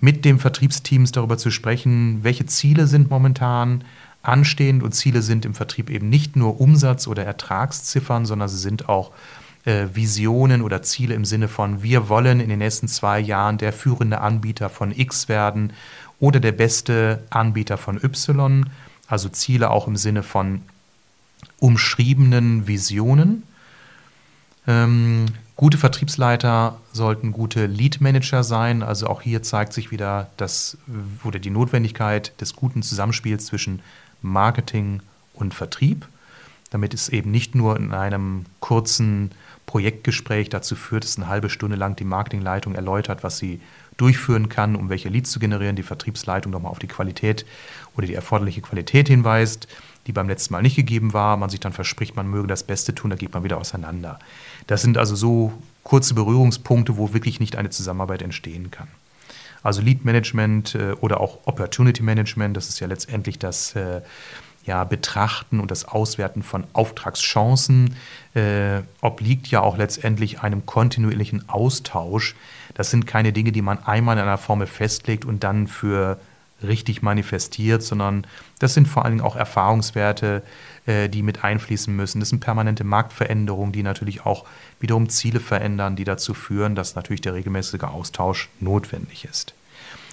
Mit 0.00 0.26
dem 0.26 0.38
Vertriebsteams 0.38 1.12
darüber 1.12 1.38
zu 1.38 1.50
sprechen, 1.50 2.18
welche 2.24 2.44
Ziele 2.44 2.86
sind 2.86 3.08
momentan 3.08 3.84
anstehend 4.26 4.82
und 4.82 4.92
Ziele 4.92 5.22
sind 5.22 5.44
im 5.44 5.54
Vertrieb 5.54 5.90
eben 5.90 6.08
nicht 6.08 6.36
nur 6.36 6.60
Umsatz- 6.60 7.06
oder 7.06 7.24
Ertragsziffern, 7.24 8.26
sondern 8.26 8.48
sie 8.48 8.58
sind 8.58 8.88
auch 8.88 9.12
äh, 9.64 9.86
Visionen 9.92 10.62
oder 10.62 10.82
Ziele 10.82 11.14
im 11.14 11.24
Sinne 11.24 11.48
von, 11.48 11.82
wir 11.82 12.08
wollen 12.08 12.40
in 12.40 12.48
den 12.48 12.58
nächsten 12.58 12.88
zwei 12.88 13.20
Jahren 13.20 13.58
der 13.58 13.72
führende 13.72 14.20
Anbieter 14.20 14.68
von 14.68 14.92
X 14.92 15.28
werden 15.28 15.72
oder 16.20 16.40
der 16.40 16.52
beste 16.52 17.24
Anbieter 17.30 17.78
von 17.78 18.02
Y, 18.02 18.68
also 19.08 19.28
Ziele 19.28 19.70
auch 19.70 19.86
im 19.86 19.96
Sinne 19.96 20.22
von 20.22 20.62
umschriebenen 21.58 22.66
Visionen. 22.66 23.42
Ähm, 24.66 25.26
Gute 25.56 25.78
Vertriebsleiter 25.78 26.80
sollten 26.92 27.30
gute 27.30 27.66
Lead 27.66 28.00
Manager 28.00 28.42
sein. 28.42 28.82
Also 28.82 29.06
auch 29.06 29.22
hier 29.22 29.42
zeigt 29.44 29.72
sich 29.72 29.92
wieder 29.92 30.28
das 30.36 30.76
oder 31.22 31.38
die 31.38 31.50
Notwendigkeit 31.50 32.32
des 32.40 32.56
guten 32.56 32.82
Zusammenspiels 32.82 33.46
zwischen 33.46 33.80
Marketing 34.24 35.00
und 35.34 35.54
Vertrieb, 35.54 36.08
damit 36.70 36.94
es 36.94 37.08
eben 37.08 37.30
nicht 37.30 37.54
nur 37.54 37.76
in 37.76 37.92
einem 37.92 38.46
kurzen 38.60 39.30
Projektgespräch 39.66 40.48
dazu 40.48 40.76
führt, 40.76 41.04
dass 41.04 41.16
eine 41.16 41.28
halbe 41.28 41.50
Stunde 41.50 41.76
lang 41.76 41.96
die 41.96 42.04
Marketingleitung 42.04 42.74
erläutert, 42.74 43.22
was 43.22 43.38
sie 43.38 43.60
durchführen 43.96 44.48
kann, 44.48 44.74
um 44.74 44.88
welche 44.88 45.08
Leads 45.08 45.30
zu 45.30 45.38
generieren, 45.38 45.76
die 45.76 45.82
Vertriebsleitung 45.82 46.50
nochmal 46.50 46.72
auf 46.72 46.78
die 46.78 46.88
Qualität 46.88 47.46
oder 47.96 48.06
die 48.06 48.14
erforderliche 48.14 48.60
Qualität 48.60 49.08
hinweist, 49.08 49.68
die 50.06 50.12
beim 50.12 50.28
letzten 50.28 50.52
Mal 50.52 50.62
nicht 50.62 50.76
gegeben 50.76 51.12
war, 51.12 51.36
man 51.36 51.50
sich 51.50 51.60
dann 51.60 51.72
verspricht, 51.72 52.16
man 52.16 52.28
möge 52.28 52.48
das 52.48 52.64
Beste 52.64 52.94
tun, 52.94 53.10
da 53.10 53.16
geht 53.16 53.32
man 53.32 53.44
wieder 53.44 53.58
auseinander. 53.58 54.18
Das 54.66 54.82
sind 54.82 54.98
also 54.98 55.14
so 55.14 55.52
kurze 55.82 56.14
Berührungspunkte, 56.14 56.96
wo 56.96 57.12
wirklich 57.12 57.40
nicht 57.40 57.56
eine 57.56 57.70
Zusammenarbeit 57.70 58.22
entstehen 58.22 58.70
kann. 58.70 58.88
Also 59.64 59.80
Lead 59.80 60.04
Management 60.04 60.76
äh, 60.76 60.92
oder 61.00 61.20
auch 61.20 61.40
Opportunity 61.46 62.04
Management, 62.04 62.56
das 62.56 62.68
ist 62.68 62.78
ja 62.78 62.86
letztendlich 62.86 63.40
das 63.40 63.74
äh, 63.74 64.02
ja, 64.64 64.84
Betrachten 64.84 65.58
und 65.58 65.70
das 65.70 65.86
Auswerten 65.86 66.42
von 66.42 66.64
Auftragschancen, 66.72 67.96
äh, 68.34 68.82
obliegt 69.00 69.48
ja 69.48 69.60
auch 69.60 69.76
letztendlich 69.76 70.40
einem 70.40 70.66
kontinuierlichen 70.66 71.48
Austausch. 71.48 72.34
Das 72.74 72.90
sind 72.90 73.06
keine 73.06 73.32
Dinge, 73.32 73.52
die 73.52 73.62
man 73.62 73.82
einmal 73.82 74.16
in 74.16 74.22
einer 74.22 74.38
Formel 74.38 74.66
festlegt 74.66 75.24
und 75.24 75.44
dann 75.44 75.66
für 75.66 76.18
richtig 76.62 77.02
manifestiert, 77.02 77.82
sondern 77.82 78.26
das 78.58 78.74
sind 78.74 78.86
vor 78.86 79.04
allen 79.04 79.14
Dingen 79.16 79.26
auch 79.26 79.36
Erfahrungswerte, 79.36 80.42
äh, 80.86 81.08
die 81.08 81.22
mit 81.22 81.44
einfließen 81.44 81.94
müssen. 81.94 82.20
Das 82.20 82.28
sind 82.28 82.40
permanente 82.40 82.84
Marktveränderungen, 82.84 83.72
die 83.72 83.82
natürlich 83.82 84.24
auch 84.24 84.44
wiederum 84.80 85.08
Ziele 85.08 85.40
verändern, 85.40 85.96
die 85.96 86.04
dazu 86.04 86.34
führen, 86.34 86.74
dass 86.74 86.94
natürlich 86.94 87.20
der 87.20 87.34
regelmäßige 87.34 87.82
Austausch 87.82 88.48
notwendig 88.60 89.24
ist. 89.24 89.54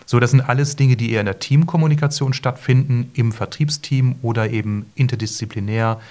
So, 0.06 0.20
das 0.20 0.32
sind 0.32 0.42
alles 0.42 0.76
Dinge, 0.76 0.98
die 0.98 1.12
eher 1.12 1.22
in 1.22 1.26
der 1.26 1.40
Teamkommunikation 1.40 2.34
stattfinden, 2.34 3.12
im 3.14 3.32
Vertriebsteam 3.32 4.16
oder 4.22 4.50
eben 4.50 4.92
interdisziplinär 4.96 6.02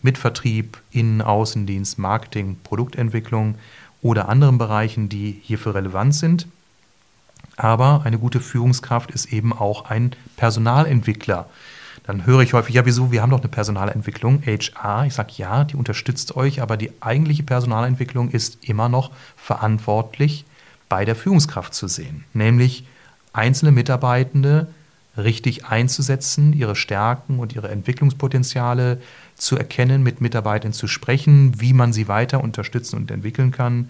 mit 0.00 0.18
Vertrieb, 0.18 0.80
Innen-, 0.90 1.22
Außendienst, 1.22 1.98
Marketing, 1.98 2.56
Produktentwicklung 2.64 3.56
oder 4.00 4.28
anderen 4.28 4.58
Bereichen, 4.58 5.08
die 5.08 5.40
hierfür 5.42 5.74
relevant 5.74 6.14
sind. 6.14 6.46
Aber 7.62 8.02
eine 8.02 8.18
gute 8.18 8.40
Führungskraft 8.40 9.12
ist 9.12 9.32
eben 9.32 9.52
auch 9.52 9.88
ein 9.88 10.16
Personalentwickler. 10.36 11.48
Dann 12.02 12.26
höre 12.26 12.40
ich 12.40 12.54
häufig, 12.54 12.74
ja, 12.74 12.84
wieso, 12.84 13.12
wir 13.12 13.22
haben 13.22 13.30
doch 13.30 13.38
eine 13.38 13.48
Personalentwicklung, 13.48 14.42
HR. 14.42 15.06
Ich 15.06 15.14
sage, 15.14 15.34
ja, 15.36 15.62
die 15.62 15.76
unterstützt 15.76 16.34
euch, 16.34 16.60
aber 16.60 16.76
die 16.76 16.90
eigentliche 17.00 17.44
Personalentwicklung 17.44 18.30
ist 18.30 18.68
immer 18.68 18.88
noch 18.88 19.12
verantwortlich 19.36 20.44
bei 20.88 21.04
der 21.04 21.14
Führungskraft 21.14 21.72
zu 21.72 21.86
sehen. 21.86 22.24
Nämlich 22.32 22.84
einzelne 23.32 23.70
Mitarbeitende 23.70 24.66
richtig 25.16 25.66
einzusetzen, 25.66 26.54
ihre 26.54 26.74
Stärken 26.74 27.38
und 27.38 27.54
ihre 27.54 27.68
Entwicklungspotenziale 27.68 29.00
zu 29.36 29.56
erkennen, 29.56 30.02
mit 30.02 30.20
Mitarbeitern 30.20 30.72
zu 30.72 30.88
sprechen, 30.88 31.60
wie 31.60 31.74
man 31.74 31.92
sie 31.92 32.08
weiter 32.08 32.42
unterstützen 32.42 32.96
und 32.96 33.12
entwickeln 33.12 33.52
kann, 33.52 33.88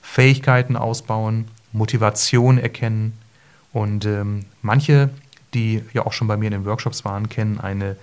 Fähigkeiten 0.00 0.76
ausbauen, 0.76 1.48
Motivation 1.72 2.58
erkennen. 2.58 3.18
Und 3.72 4.04
ähm, 4.04 4.46
manche, 4.62 5.10
die 5.54 5.82
ja 5.92 6.06
auch 6.06 6.12
schon 6.12 6.28
bei 6.28 6.36
mir 6.36 6.46
in 6.46 6.52
den 6.52 6.64
Workshops 6.64 7.04
waren, 7.04 7.28
kennen 7.28 7.60
eine 7.60 7.96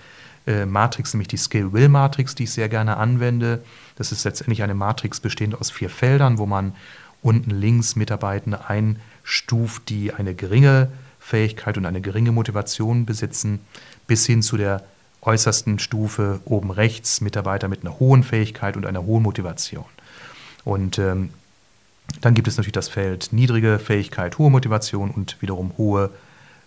äh, 0.45 0.65
Matrix, 0.65 1.13
nämlich 1.13 1.27
die 1.27 1.38
Skill-Will-Matrix, 1.38 2.36
die 2.36 2.43
ich 2.43 2.51
sehr 2.51 2.69
gerne 2.69 2.97
anwende. 2.97 3.63
Das 3.95 4.12
ist 4.12 4.24
letztendlich 4.24 4.63
eine 4.63 4.75
Matrix 4.75 5.19
bestehend 5.19 5.59
aus 5.59 5.71
vier 5.71 5.89
Feldern, 5.89 6.38
wo 6.38 6.45
man 6.45 6.74
unten 7.21 7.51
links 7.51 7.95
Mitarbeitende 7.95 8.69
einstuft, 8.69 9.89
die 9.89 10.13
eine 10.13 10.33
geringe 10.33 10.89
Fähigkeit 11.19 11.77
und 11.77 11.86
eine 11.86 12.00
geringe 12.00 12.31
Motivation 12.31 13.05
besitzen, 13.05 13.59
bis 14.07 14.25
hin 14.25 14.41
zu 14.41 14.55
der 14.55 14.83
äußersten 15.21 15.79
Stufe 15.79 16.39
oben 16.45 16.71
rechts 16.71 17.19
Mitarbeiter 17.19 17.67
mit 17.67 17.81
einer 17.81 18.00
hohen 18.00 18.24
Fähigkeit 18.24 18.77
und 18.77 18.86
einer 18.86 19.03
hohen 19.03 19.24
Motivation. 19.24 19.86
Und 20.63 21.00
ähm, 21.00 21.31
dann 22.21 22.33
gibt 22.33 22.47
es 22.47 22.57
natürlich 22.57 22.73
das 22.73 22.89
Feld 22.89 23.29
niedrige 23.31 23.79
Fähigkeit, 23.79 24.37
hohe 24.37 24.49
Motivation 24.49 25.11
und 25.11 25.41
wiederum 25.41 25.73
hohe 25.77 26.11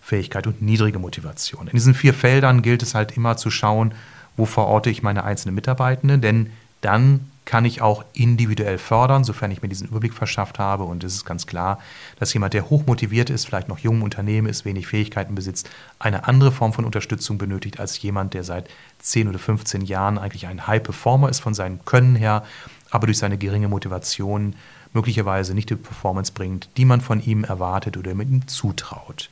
Fähigkeit 0.00 0.46
und 0.46 0.62
niedrige 0.62 0.98
Motivation. 0.98 1.66
In 1.66 1.72
diesen 1.72 1.94
vier 1.94 2.14
Feldern 2.14 2.62
gilt 2.62 2.82
es 2.82 2.94
halt 2.94 3.16
immer 3.16 3.36
zu 3.36 3.50
schauen, 3.50 3.94
wo 4.36 4.46
verorte 4.46 4.90
ich 4.90 5.02
meine 5.02 5.24
einzelnen 5.24 5.54
Mitarbeitenden, 5.54 6.20
denn 6.20 6.50
dann 6.80 7.30
kann 7.44 7.64
ich 7.64 7.82
auch 7.82 8.04
individuell 8.12 8.78
fördern, 8.78 9.24
sofern 9.24 9.50
ich 9.50 9.60
mir 9.60 9.68
diesen 9.68 9.88
Überblick 9.88 10.14
verschafft 10.14 10.60
habe. 10.60 10.84
Und 10.84 11.02
es 11.02 11.14
ist 11.14 11.24
ganz 11.24 11.46
klar, 11.46 11.80
dass 12.18 12.32
jemand, 12.32 12.54
der 12.54 12.70
hoch 12.70 12.86
motiviert 12.86 13.28
ist, 13.28 13.44
vielleicht 13.44 13.68
noch 13.68 13.78
jung 13.78 13.96
im 13.96 14.02
Unternehmen 14.04 14.46
ist, 14.46 14.64
wenig 14.64 14.86
Fähigkeiten 14.86 15.34
besitzt, 15.34 15.68
eine 15.98 16.28
andere 16.28 16.52
Form 16.52 16.72
von 16.72 16.84
Unterstützung 16.84 17.38
benötigt 17.38 17.80
als 17.80 18.00
jemand, 18.00 18.34
der 18.34 18.44
seit 18.44 18.68
10 19.00 19.28
oder 19.28 19.40
15 19.40 19.82
Jahren 19.82 20.16
eigentlich 20.16 20.46
ein 20.46 20.68
High 20.68 20.82
Performer 20.82 21.28
ist 21.28 21.40
von 21.40 21.54
seinem 21.54 21.84
Können 21.84 22.14
her, 22.14 22.44
aber 22.90 23.06
durch 23.06 23.18
seine 23.18 23.36
geringe 23.36 23.68
Motivation 23.68 24.54
möglicherweise 24.92 25.54
nicht 25.54 25.70
die 25.70 25.76
Performance 25.76 26.32
bringt, 26.32 26.68
die 26.76 26.84
man 26.84 27.00
von 27.00 27.22
ihm 27.22 27.44
erwartet 27.44 27.96
oder 27.96 28.14
mit 28.14 28.28
ihm 28.28 28.46
zutraut. 28.48 29.30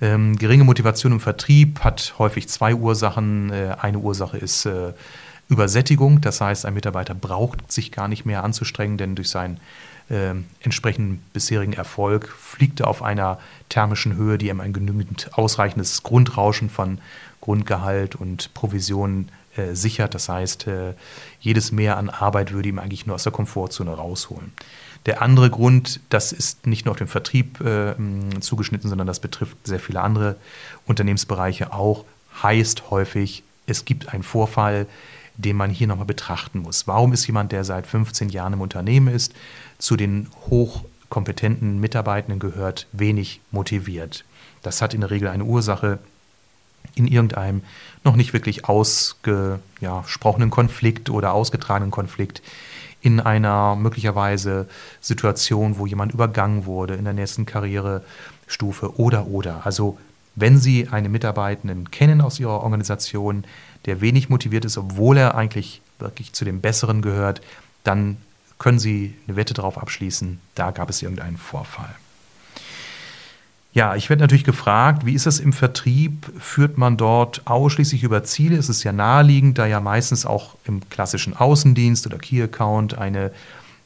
Ähm, 0.00 0.36
geringe 0.36 0.64
Motivation 0.64 1.12
im 1.12 1.20
Vertrieb 1.20 1.80
hat 1.80 2.14
häufig 2.18 2.48
zwei 2.48 2.74
Ursachen. 2.74 3.50
Äh, 3.50 3.76
eine 3.80 3.98
Ursache 3.98 4.38
ist 4.38 4.66
äh, 4.66 4.92
Übersättigung, 5.48 6.20
das 6.20 6.40
heißt, 6.40 6.64
ein 6.66 6.74
Mitarbeiter 6.74 7.14
braucht 7.14 7.70
sich 7.70 7.92
gar 7.92 8.08
nicht 8.08 8.24
mehr 8.24 8.44
anzustrengen, 8.44 8.96
denn 8.96 9.14
durch 9.14 9.28
sein 9.28 9.60
äh, 10.08 10.34
entsprechenden 10.60 11.22
bisherigen 11.32 11.74
Erfolg 11.74 12.28
fliegt 12.28 12.80
er 12.80 12.88
auf 12.88 13.02
einer 13.02 13.38
thermischen 13.68 14.16
Höhe, 14.16 14.38
die 14.38 14.48
ihm 14.48 14.60
ein 14.60 14.72
genügend 14.72 15.30
ausreichendes 15.32 16.02
Grundrauschen 16.02 16.70
von 16.70 16.98
Grundgehalt 17.40 18.14
und 18.16 18.52
Provisionen 18.54 19.28
äh, 19.56 19.74
sichert. 19.74 20.14
Das 20.14 20.28
heißt, 20.28 20.66
äh, 20.66 20.94
jedes 21.40 21.72
Mehr 21.72 21.96
an 21.96 22.10
Arbeit 22.10 22.52
würde 22.52 22.68
ihm 22.68 22.78
eigentlich 22.78 23.06
nur 23.06 23.14
aus 23.14 23.22
der 23.22 23.32
Komfortzone 23.32 23.92
rausholen. 23.92 24.52
Der 25.06 25.20
andere 25.20 25.50
Grund, 25.50 26.00
das 26.08 26.32
ist 26.32 26.66
nicht 26.66 26.86
nur 26.86 26.92
auf 26.92 26.98
den 26.98 27.08
Vertrieb 27.08 27.60
äh, 27.60 27.94
zugeschnitten, 28.40 28.88
sondern 28.88 29.06
das 29.06 29.20
betrifft 29.20 29.56
sehr 29.64 29.80
viele 29.80 30.00
andere 30.00 30.36
Unternehmensbereiche 30.86 31.72
auch, 31.72 32.04
heißt 32.42 32.90
häufig, 32.90 33.42
es 33.66 33.84
gibt 33.84 34.12
einen 34.12 34.22
Vorfall, 34.22 34.86
den 35.36 35.56
man 35.56 35.70
hier 35.70 35.86
nochmal 35.86 36.06
betrachten 36.06 36.60
muss. 36.60 36.86
Warum 36.86 37.12
ist 37.12 37.26
jemand, 37.26 37.52
der 37.52 37.64
seit 37.64 37.86
15 37.86 38.28
Jahren 38.28 38.54
im 38.54 38.60
Unternehmen 38.60 39.08
ist, 39.08 39.34
zu 39.78 39.96
den 39.96 40.28
hochkompetenten 40.48 41.80
Mitarbeitenden 41.80 42.38
gehört, 42.38 42.86
wenig 42.92 43.40
motiviert? 43.50 44.24
Das 44.62 44.80
hat 44.80 44.94
in 44.94 45.00
der 45.00 45.10
Regel 45.10 45.28
eine 45.28 45.44
Ursache 45.44 45.98
in 46.94 47.06
irgendeinem 47.06 47.62
noch 48.04 48.16
nicht 48.16 48.32
wirklich 48.32 48.68
ausgesprochenen 48.68 50.50
Konflikt 50.50 51.10
oder 51.10 51.32
ausgetragenen 51.32 51.90
Konflikt, 51.90 52.42
in 53.00 53.20
einer 53.20 53.76
möglicherweise 53.76 54.66
Situation, 55.00 55.78
wo 55.78 55.86
jemand 55.86 56.14
übergangen 56.14 56.64
wurde 56.64 56.94
in 56.94 57.04
der 57.04 57.12
nächsten 57.12 57.44
Karrierestufe 57.44 58.98
oder 58.98 59.26
oder. 59.26 59.66
Also 59.66 59.98
wenn 60.36 60.58
Sie 60.58 60.88
einen 60.88 61.12
Mitarbeitenden 61.12 61.90
kennen 61.90 62.20
aus 62.20 62.40
Ihrer 62.40 62.62
Organisation, 62.62 63.44
der 63.84 64.00
wenig 64.00 64.30
motiviert 64.30 64.64
ist, 64.64 64.78
obwohl 64.78 65.18
er 65.18 65.34
eigentlich 65.34 65.82
wirklich 65.98 66.32
zu 66.32 66.44
den 66.44 66.60
Besseren 66.60 67.02
gehört, 67.02 67.42
dann 67.84 68.16
können 68.58 68.78
Sie 68.78 69.14
eine 69.28 69.36
Wette 69.36 69.52
darauf 69.52 69.76
abschließen, 69.78 70.40
da 70.54 70.70
gab 70.70 70.88
es 70.88 71.02
irgendeinen 71.02 71.36
Vorfall. 71.36 71.94
Ja, 73.74 73.96
ich 73.96 74.08
werde 74.08 74.22
natürlich 74.22 74.44
gefragt, 74.44 75.04
wie 75.04 75.14
ist 75.14 75.26
es 75.26 75.40
im 75.40 75.52
Vertrieb? 75.52 76.30
Führt 76.38 76.78
man 76.78 76.96
dort 76.96 77.42
ausschließlich 77.46 78.04
über 78.04 78.22
Ziele? 78.22 78.56
Es 78.56 78.68
ist 78.68 78.84
ja 78.84 78.92
naheliegend, 78.92 79.58
da 79.58 79.66
ja 79.66 79.80
meistens 79.80 80.24
auch 80.24 80.54
im 80.64 80.88
klassischen 80.90 81.34
Außendienst 81.36 82.06
oder 82.06 82.18
Key 82.18 82.40
Account 82.40 82.96
eine 82.96 83.32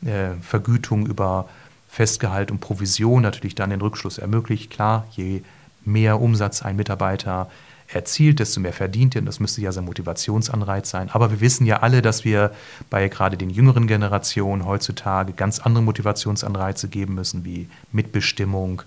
äh, 0.05 0.33
Vergütung 0.43 1.07
über 1.07 1.49
Festgehalt 1.89 2.51
und 2.51 2.61
Provision 2.61 3.23
natürlich 3.23 3.55
dann 3.55 3.71
den 3.71 3.81
Rückschluss 3.81 4.19
ermöglicht. 4.19 4.71
Klar, 4.71 5.07
je 5.13 5.41
mehr 5.87 6.21
Umsatz 6.21 6.61
ein 6.61 6.77
Mitarbeiter 6.77 7.49
erzielt, 7.91 8.39
desto 8.39 8.61
mehr 8.61 8.75
verdient 8.75 9.17
er. 9.17 9.21
Und 9.21 9.27
das 9.27 9.41
müsste 9.41 9.63
ja 9.63 9.73
sein 9.73 9.87
Motivationsanreiz 9.87 10.91
sein. 10.91 11.09
Aber 11.11 11.31
wir 11.31 11.41
wissen 11.41 11.65
ja 11.65 11.79
alle, 11.79 12.03
dass 12.03 12.25
wir 12.25 12.53
bei 12.91 13.09
gerade 13.09 13.39
den 13.39 13.49
jüngeren 13.51 13.87
Generationen 13.87 14.67
heutzutage 14.67 15.33
ganz 15.33 15.59
andere 15.61 15.83
Motivationsanreize 15.83 16.89
geben 16.89 17.15
müssen, 17.15 17.45
wie 17.47 17.69
Mitbestimmung, 17.91 18.83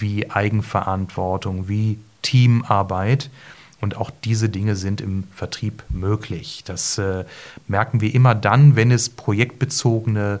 wie 0.00 0.30
Eigenverantwortung, 0.30 1.68
wie 1.68 1.98
Teamarbeit. 2.22 3.30
Und 3.80 3.96
auch 3.96 4.10
diese 4.24 4.50
Dinge 4.50 4.76
sind 4.76 5.00
im 5.00 5.24
Vertrieb 5.34 5.82
möglich. 5.88 6.62
Das 6.66 6.98
äh, 6.98 7.24
merken 7.66 8.00
wir 8.02 8.14
immer 8.14 8.34
dann, 8.34 8.76
wenn 8.76 8.90
es 8.90 9.08
projektbezogene 9.08 10.40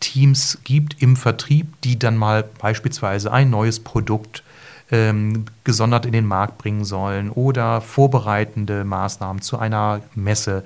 Teams 0.00 0.58
gibt 0.64 1.02
im 1.02 1.16
Vertrieb, 1.16 1.80
die 1.82 1.98
dann 1.98 2.16
mal 2.16 2.42
beispielsweise 2.58 3.30
ein 3.32 3.50
neues 3.50 3.80
Produkt 3.80 4.42
ähm, 4.90 5.44
gesondert 5.62 6.06
in 6.06 6.12
den 6.12 6.26
Markt 6.26 6.58
bringen 6.58 6.84
sollen 6.84 7.30
oder 7.30 7.80
vorbereitende 7.80 8.84
Maßnahmen 8.84 9.42
zu 9.42 9.58
einer 9.58 10.00
Messe. 10.14 10.64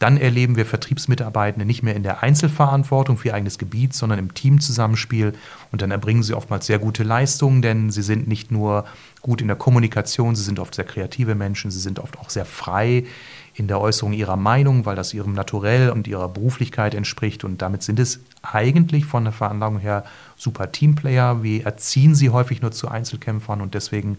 Dann 0.00 0.16
erleben 0.16 0.56
wir 0.56 0.64
Vertriebsmitarbeitende 0.64 1.66
nicht 1.66 1.82
mehr 1.82 1.94
in 1.94 2.02
der 2.02 2.22
Einzelverantwortung 2.22 3.18
für 3.18 3.28
ihr 3.28 3.34
eigenes 3.34 3.58
Gebiet, 3.58 3.92
sondern 3.92 4.18
im 4.18 4.32
Teamzusammenspiel. 4.32 5.34
Und 5.70 5.82
dann 5.82 5.90
erbringen 5.90 6.22
sie 6.22 6.32
oftmals 6.32 6.66
sehr 6.66 6.78
gute 6.78 7.02
Leistungen, 7.02 7.60
denn 7.60 7.90
sie 7.90 8.00
sind 8.00 8.26
nicht 8.26 8.50
nur 8.50 8.86
gut 9.20 9.42
in 9.42 9.46
der 9.48 9.58
Kommunikation, 9.58 10.34
sie 10.34 10.42
sind 10.42 10.58
oft 10.58 10.74
sehr 10.74 10.86
kreative 10.86 11.34
Menschen, 11.34 11.70
sie 11.70 11.80
sind 11.80 11.98
oft 11.98 12.18
auch 12.18 12.30
sehr 12.30 12.46
frei 12.46 13.04
in 13.52 13.68
der 13.68 13.78
Äußerung 13.78 14.14
ihrer 14.14 14.36
Meinung, 14.36 14.86
weil 14.86 14.96
das 14.96 15.12
ihrem 15.12 15.34
Naturell 15.34 15.90
und 15.90 16.08
ihrer 16.08 16.30
Beruflichkeit 16.30 16.94
entspricht. 16.94 17.44
Und 17.44 17.60
damit 17.60 17.82
sind 17.82 18.00
es 18.00 18.20
eigentlich 18.40 19.04
von 19.04 19.24
der 19.24 19.34
Veranlagung 19.34 19.80
her 19.80 20.04
super 20.34 20.72
Teamplayer. 20.72 21.42
Wir 21.42 21.66
erziehen 21.66 22.14
sie 22.14 22.30
häufig 22.30 22.62
nur 22.62 22.72
zu 22.72 22.88
Einzelkämpfern 22.88 23.60
und 23.60 23.74
deswegen 23.74 24.16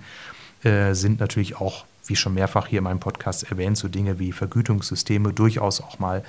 äh, 0.64 0.94
sind 0.94 1.20
natürlich 1.20 1.56
auch 1.60 1.86
wie 2.12 2.16
schon 2.18 2.34
mehrfach 2.34 2.68
hier 2.68 2.80
in 2.80 2.84
meinem 2.84 3.00
Podcast 3.00 3.50
erwähnt, 3.50 3.78
so 3.78 3.88
Dinge 3.88 4.20
wie 4.20 4.34
Vergütungssysteme 4.34 5.32
durchaus 5.32 5.80
auch 5.80 5.98
mal 6.00 6.24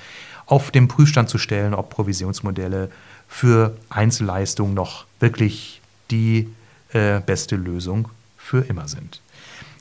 auf 0.47 0.71
den 0.71 0.87
Prüfstand 0.87 1.29
zu 1.29 1.39
stellen, 1.39 1.75
ob 1.75 1.91
Provisionsmodelle 1.91 2.91
für 3.29 3.77
Einzelleistungen 3.91 4.75
noch 4.75 5.07
wirklich 5.19 5.81
die 6.11 6.49
äh, 6.93 7.21
beste 7.21 7.57
Lösung 7.57 8.09
für 8.37 8.61
immer 8.61 8.87
sind. 8.87 9.21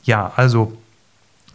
Ja, 0.04 0.34
also 0.36 0.76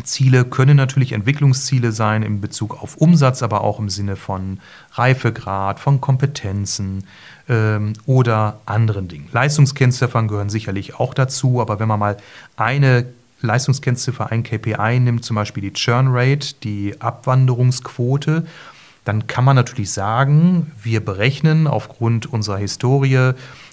Ziele 0.04 0.44
können 0.44 0.76
natürlich 0.76 1.12
Entwicklungsziele 1.12 1.90
sein 1.90 2.22
in 2.22 2.40
Bezug 2.40 2.80
auf 2.80 2.96
Umsatz, 2.98 3.42
aber 3.42 3.62
auch 3.62 3.80
im 3.80 3.88
Sinne 3.88 4.14
von 4.14 4.60
Reifegrad, 4.92 5.80
von 5.80 6.00
Kompetenzen 6.00 7.04
ähm, 7.48 7.94
oder 8.04 8.60
anderen 8.66 9.08
Dingen. 9.08 9.28
Leistungskennziffern 9.32 10.28
gehören 10.28 10.50
sicherlich 10.50 10.94
auch 10.94 11.14
dazu, 11.14 11.60
aber 11.60 11.80
wenn 11.80 11.88
man 11.88 11.98
mal 11.98 12.16
eine 12.56 13.06
Leistungskennziffer 13.40 14.30
ein 14.30 14.42
KPI 14.42 15.00
nimmt, 15.00 15.24
zum 15.24 15.36
Beispiel 15.36 15.62
die 15.62 15.72
Churn 15.72 16.08
Rate, 16.10 16.54
die 16.62 17.00
Abwanderungsquote, 17.00 18.46
dann 19.04 19.26
kann 19.26 19.44
man 19.44 19.56
natürlich 19.56 19.92
sagen, 19.92 20.72
wir 20.82 21.04
berechnen 21.04 21.66
aufgrund 21.66 22.26
unserer 22.26 22.58
Historie 22.58 23.32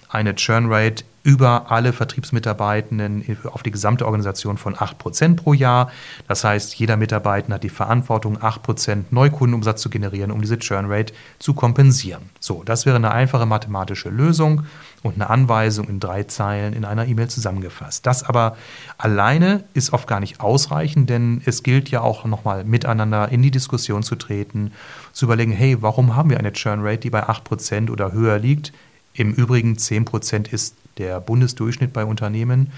eine 0.09 0.35
Churn 0.35 0.71
Rate 0.71 1.03
über 1.23 1.71
alle 1.71 1.93
Vertriebsmitarbeitenden 1.93 3.37
auf 3.45 3.63
die 3.63 3.71
gesamte 3.71 4.05
Organisation 4.05 4.57
von 4.57 4.75
8% 4.75 5.37
pro 5.37 5.53
Jahr. 5.53 5.89
Das 6.27 6.43
heißt, 6.43 6.75
jeder 6.75 6.97
Mitarbeiter 6.97 7.53
hat 7.53 7.63
die 7.63 7.69
Verantwortung, 7.69 8.37
8% 8.37 9.05
Neukundenumsatz 9.09 9.81
zu 9.81 9.89
generieren, 9.89 10.31
um 10.31 10.41
diese 10.41 10.59
Churn 10.59 10.91
Rate 10.91 11.13
zu 11.39 11.53
kompensieren. 11.53 12.29
So, 12.39 12.63
das 12.63 12.85
wäre 12.85 12.97
eine 12.97 13.11
einfache 13.11 13.45
mathematische 13.45 14.09
Lösung 14.09 14.65
und 15.01 15.15
eine 15.15 15.29
Anweisung 15.29 15.87
in 15.87 16.01
drei 16.01 16.23
Zeilen 16.23 16.73
in 16.73 16.83
einer 16.83 17.07
E-Mail 17.07 17.29
zusammengefasst. 17.29 18.05
Das 18.05 18.23
aber 18.23 18.57
alleine 18.97 19.63
ist 19.73 19.93
oft 19.93 20.07
gar 20.07 20.19
nicht 20.19 20.41
ausreichend, 20.41 21.09
denn 21.09 21.41
es 21.45 21.63
gilt 21.63 21.89
ja 21.89 22.01
auch 22.01 22.25
nochmal 22.25 22.65
miteinander 22.65 23.29
in 23.29 23.41
die 23.41 23.51
Diskussion 23.51 24.03
zu 24.03 24.15
treten, 24.15 24.73
zu 25.13 25.25
überlegen, 25.25 25.53
hey, 25.53 25.81
warum 25.81 26.15
haben 26.17 26.29
wir 26.29 26.39
eine 26.39 26.51
Churn 26.51 26.81
Rate, 26.81 26.99
die 26.99 27.09
bei 27.09 27.29
8% 27.29 27.89
oder 27.89 28.11
höher 28.11 28.39
liegt? 28.39 28.73
Im 29.13 29.33
Übrigen 29.33 29.75
10% 29.75 30.51
ist 30.51 30.75
der 30.97 31.19
Bundesdurchschnitt 31.19 31.93
bei 31.93 32.05
Unternehmen. 32.05 32.71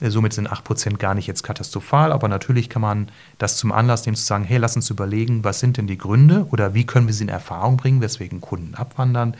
Äh, 0.00 0.10
somit 0.10 0.32
sind 0.32 0.50
8% 0.50 0.96
gar 0.96 1.14
nicht 1.14 1.26
jetzt 1.26 1.42
katastrophal, 1.42 2.12
aber 2.12 2.28
natürlich 2.28 2.68
kann 2.68 2.82
man 2.82 3.08
das 3.38 3.56
zum 3.56 3.72
Anlass 3.72 4.06
nehmen, 4.06 4.16
zu 4.16 4.24
sagen, 4.24 4.44
hey, 4.44 4.58
lass 4.58 4.76
uns 4.76 4.90
überlegen, 4.90 5.44
was 5.44 5.60
sind 5.60 5.76
denn 5.76 5.86
die 5.86 5.98
Gründe 5.98 6.46
oder 6.50 6.74
wie 6.74 6.84
können 6.84 7.06
wir 7.06 7.14
sie 7.14 7.24
in 7.24 7.28
Erfahrung 7.28 7.76
bringen, 7.76 8.00
weswegen 8.00 8.40
Kunden 8.40 8.74
abwandern. 8.74 9.36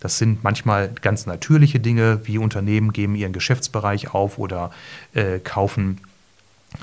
Das 0.00 0.18
sind 0.18 0.42
manchmal 0.42 0.92
ganz 1.00 1.26
natürliche 1.26 1.78
Dinge, 1.78 2.22
wie 2.24 2.38
Unternehmen 2.38 2.92
geben 2.92 3.14
ihren 3.14 3.32
Geschäftsbereich 3.32 4.12
auf 4.12 4.38
oder 4.38 4.72
äh, 5.14 5.38
kaufen 5.38 6.00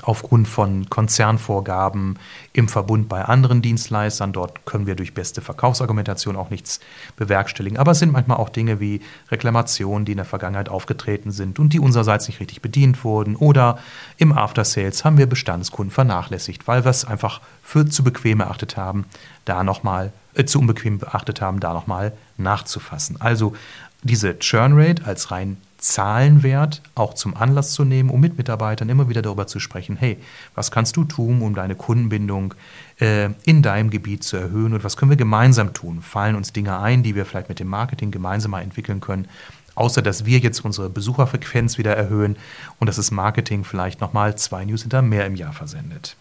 aufgrund 0.02 0.48
von 0.48 0.88
Konzernvorgaben 0.88 2.18
im 2.52 2.68
Verbund 2.68 3.08
bei 3.08 3.24
anderen 3.24 3.62
Dienstleistern. 3.62 4.32
Dort 4.32 4.66
können 4.66 4.86
wir 4.86 4.94
durch 4.94 5.14
beste 5.14 5.40
Verkaufsargumentation 5.40 6.36
auch 6.36 6.50
nichts 6.50 6.80
bewerkstelligen. 7.16 7.78
Aber 7.78 7.92
es 7.92 7.98
sind 7.98 8.12
manchmal 8.12 8.38
auch 8.38 8.48
Dinge 8.48 8.80
wie 8.80 9.00
Reklamationen, 9.30 10.04
die 10.04 10.12
in 10.12 10.18
der 10.18 10.24
Vergangenheit 10.24 10.68
aufgetreten 10.68 11.30
sind 11.30 11.58
und 11.58 11.72
die 11.72 11.80
unsererseits 11.80 12.28
nicht 12.28 12.40
richtig 12.40 12.62
bedient 12.62 13.04
wurden. 13.04 13.36
Oder 13.36 13.78
im 14.16 14.32
After 14.32 14.64
Sales 14.64 15.04
haben 15.04 15.18
wir 15.18 15.26
Bestandskunden 15.26 15.92
vernachlässigt, 15.92 16.66
weil 16.66 16.84
wir 16.84 16.90
es 16.90 17.04
einfach 17.04 17.40
für 17.62 17.86
zu 17.86 18.04
bequem 18.04 18.40
erachtet 18.40 18.76
haben, 18.76 19.04
da 19.44 19.64
nochmal 19.64 20.12
äh, 20.34 20.44
zu 20.44 20.60
unbequem 20.60 20.98
beachtet 20.98 21.40
haben, 21.40 21.60
da 21.60 21.72
nochmal 21.74 22.12
nachzufassen. 22.36 23.20
Also 23.20 23.54
diese 24.02 24.38
Churn 24.38 24.72
Rate 24.74 25.04
als 25.04 25.30
rein 25.30 25.58
Zahlenwert 25.80 26.82
auch 26.94 27.14
zum 27.14 27.36
Anlass 27.36 27.72
zu 27.72 27.84
nehmen, 27.84 28.10
um 28.10 28.20
mit 28.20 28.36
Mitarbeitern 28.36 28.88
immer 28.90 29.08
wieder 29.08 29.22
darüber 29.22 29.46
zu 29.46 29.60
sprechen, 29.60 29.96
hey, 29.96 30.18
was 30.54 30.70
kannst 30.70 30.96
du 30.96 31.04
tun, 31.04 31.40
um 31.40 31.54
deine 31.54 31.74
Kundenbindung 31.74 32.54
äh, 33.00 33.30
in 33.44 33.62
deinem 33.62 33.90
Gebiet 33.90 34.22
zu 34.22 34.36
erhöhen 34.36 34.74
und 34.74 34.84
was 34.84 34.96
können 34.96 35.10
wir 35.10 35.16
gemeinsam 35.16 35.72
tun? 35.72 36.02
Fallen 36.02 36.36
uns 36.36 36.52
Dinge 36.52 36.78
ein, 36.78 37.02
die 37.02 37.14
wir 37.14 37.24
vielleicht 37.24 37.48
mit 37.48 37.60
dem 37.60 37.68
Marketing 37.68 38.10
gemeinsam 38.10 38.50
mal 38.50 38.60
entwickeln 38.60 39.00
können, 39.00 39.26
außer 39.74 40.02
dass 40.02 40.26
wir 40.26 40.38
jetzt 40.38 40.64
unsere 40.64 40.90
Besucherfrequenz 40.90 41.78
wieder 41.78 41.96
erhöhen 41.96 42.36
und 42.78 42.86
dass 42.86 42.96
das 42.96 43.10
Marketing 43.10 43.64
vielleicht 43.64 44.02
nochmal 44.02 44.36
zwei 44.36 44.66
Newsletter 44.66 45.00
mehr 45.00 45.26
im 45.26 45.34
Jahr 45.34 45.54
versendet. 45.54 46.16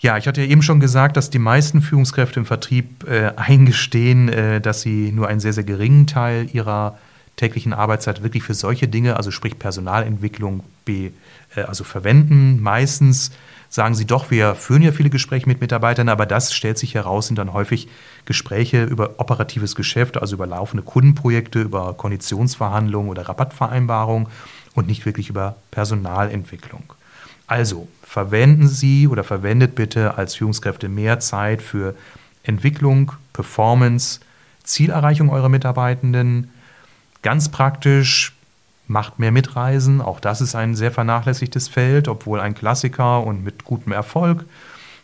Ja, 0.00 0.16
ich 0.16 0.28
hatte 0.28 0.42
ja 0.42 0.46
eben 0.46 0.62
schon 0.62 0.80
gesagt, 0.80 1.16
dass 1.16 1.28
die 1.28 1.40
meisten 1.40 1.82
Führungskräfte 1.82 2.40
im 2.40 2.46
Vertrieb 2.46 3.06
äh, 3.08 3.32
eingestehen, 3.36 4.28
äh, 4.28 4.60
dass 4.60 4.80
sie 4.80 5.12
nur 5.12 5.28
einen 5.28 5.40
sehr, 5.40 5.52
sehr 5.52 5.64
geringen 5.64 6.06
Teil 6.06 6.48
ihrer 6.52 6.96
täglichen 7.38 7.72
Arbeitszeit 7.72 8.22
wirklich 8.22 8.42
für 8.42 8.52
solche 8.52 8.88
Dinge, 8.88 9.16
also 9.16 9.30
sprich 9.30 9.58
Personalentwicklung, 9.58 10.64
be, 10.84 11.12
äh, 11.56 11.62
also 11.62 11.84
verwenden. 11.84 12.60
Meistens 12.60 13.30
sagen 13.70 13.94
sie 13.94 14.06
doch, 14.06 14.30
wir 14.30 14.54
führen 14.54 14.82
ja 14.82 14.92
viele 14.92 15.10
Gespräche 15.10 15.46
mit 15.46 15.60
Mitarbeitern, 15.60 16.08
aber 16.08 16.26
das 16.26 16.52
stellt 16.52 16.78
sich 16.78 16.94
heraus, 16.94 17.28
sind 17.28 17.38
dann 17.38 17.52
häufig 17.52 17.88
Gespräche 18.24 18.84
über 18.84 19.14
operatives 19.18 19.74
Geschäft, 19.74 20.18
also 20.18 20.36
über 20.36 20.46
laufende 20.46 20.82
Kundenprojekte, 20.82 21.62
über 21.62 21.94
Konditionsverhandlungen 21.94 23.10
oder 23.10 23.28
Rabattvereinbarungen 23.28 24.28
und 24.74 24.86
nicht 24.86 25.06
wirklich 25.06 25.30
über 25.30 25.56
Personalentwicklung. 25.70 26.92
Also 27.46 27.88
verwenden 28.02 28.68
Sie 28.68 29.08
oder 29.08 29.24
verwendet 29.24 29.74
bitte 29.74 30.18
als 30.18 30.34
Führungskräfte 30.34 30.88
mehr 30.88 31.20
Zeit 31.20 31.62
für 31.62 31.94
Entwicklung, 32.42 33.12
Performance, 33.32 34.20
Zielerreichung 34.64 35.30
eurer 35.30 35.48
Mitarbeitenden. 35.48 36.50
Ganz 37.22 37.48
praktisch 37.48 38.32
macht 38.86 39.18
mehr 39.18 39.32
Mitreisen. 39.32 40.00
Auch 40.00 40.20
das 40.20 40.40
ist 40.40 40.54
ein 40.54 40.74
sehr 40.74 40.90
vernachlässigtes 40.90 41.68
Feld, 41.68 42.08
obwohl 42.08 42.40
ein 42.40 42.54
Klassiker 42.54 43.22
und 43.24 43.44
mit 43.44 43.64
gutem 43.64 43.92
Erfolg. 43.92 44.44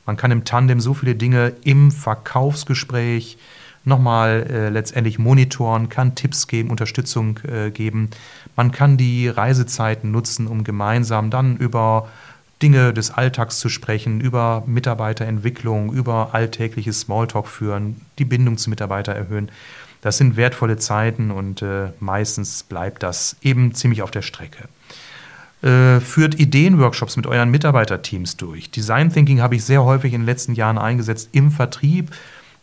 Man 0.07 0.17
kann 0.17 0.31
im 0.31 0.45
Tandem 0.45 0.81
so 0.81 0.95
viele 0.95 1.15
Dinge 1.15 1.53
im 1.65 1.91
Verkaufsgespräch 1.91 3.39
nochmal 3.85 4.47
äh, 4.49 4.69
letztendlich 4.71 5.19
monitoren, 5.19 5.89
kann 5.89 6.15
Tipps 6.15 6.47
geben, 6.47 6.71
Unterstützung 6.71 7.41
äh, 7.47 7.71
geben. 7.71 8.11
Man 8.57 8.73
kann 8.73 8.97
die 8.97 9.29
Reisezeiten 9.29 10.11
nutzen, 10.11 10.47
um 10.47 10.65
gemeinsam 10.65 11.31
dann 11.31 11.57
über 11.57 12.09
Dinge 12.63 12.95
des 12.95 13.11
Alltags 13.11 13.59
zu 13.59 13.69
sprechen, 13.69 14.21
über 14.21 14.63
Mitarbeiterentwicklung, 14.67 15.93
über 15.93 16.31
alltägliches 16.33 17.01
Smalltalk 17.01 17.47
führen, 17.47 18.01
die 18.19 18.25
Bindung 18.25 18.57
zu 18.57 18.71
Mitarbeitern 18.71 19.17
erhöhen. 19.17 19.51
Das 20.05 20.19
sind 20.19 20.37
wertvolle 20.37 20.77
Zeiten 20.77 21.31
und 21.31 21.63
äh, 21.63 21.89
meistens 21.99 22.63
bleibt 22.63 23.03
das 23.03 23.37
eben 23.41 23.75
ziemlich 23.75 24.03
auf 24.03 24.11
der 24.11 24.21
Strecke. 24.21 24.69
Äh, 25.63 25.99
führt 26.01 26.39
Ideenworkshops 26.39 27.17
mit 27.17 27.27
euren 27.27 27.51
Mitarbeiterteams 27.51 28.37
durch. 28.37 28.71
Design 28.71 29.11
Thinking 29.11 29.41
habe 29.41 29.57
ich 29.57 29.65
sehr 29.65 29.83
häufig 29.83 30.13
in 30.13 30.21
den 30.21 30.27
letzten 30.27 30.53
Jahren 30.53 30.77
eingesetzt 30.77 31.31
im 31.33 31.51
Vertrieb, 31.51 32.11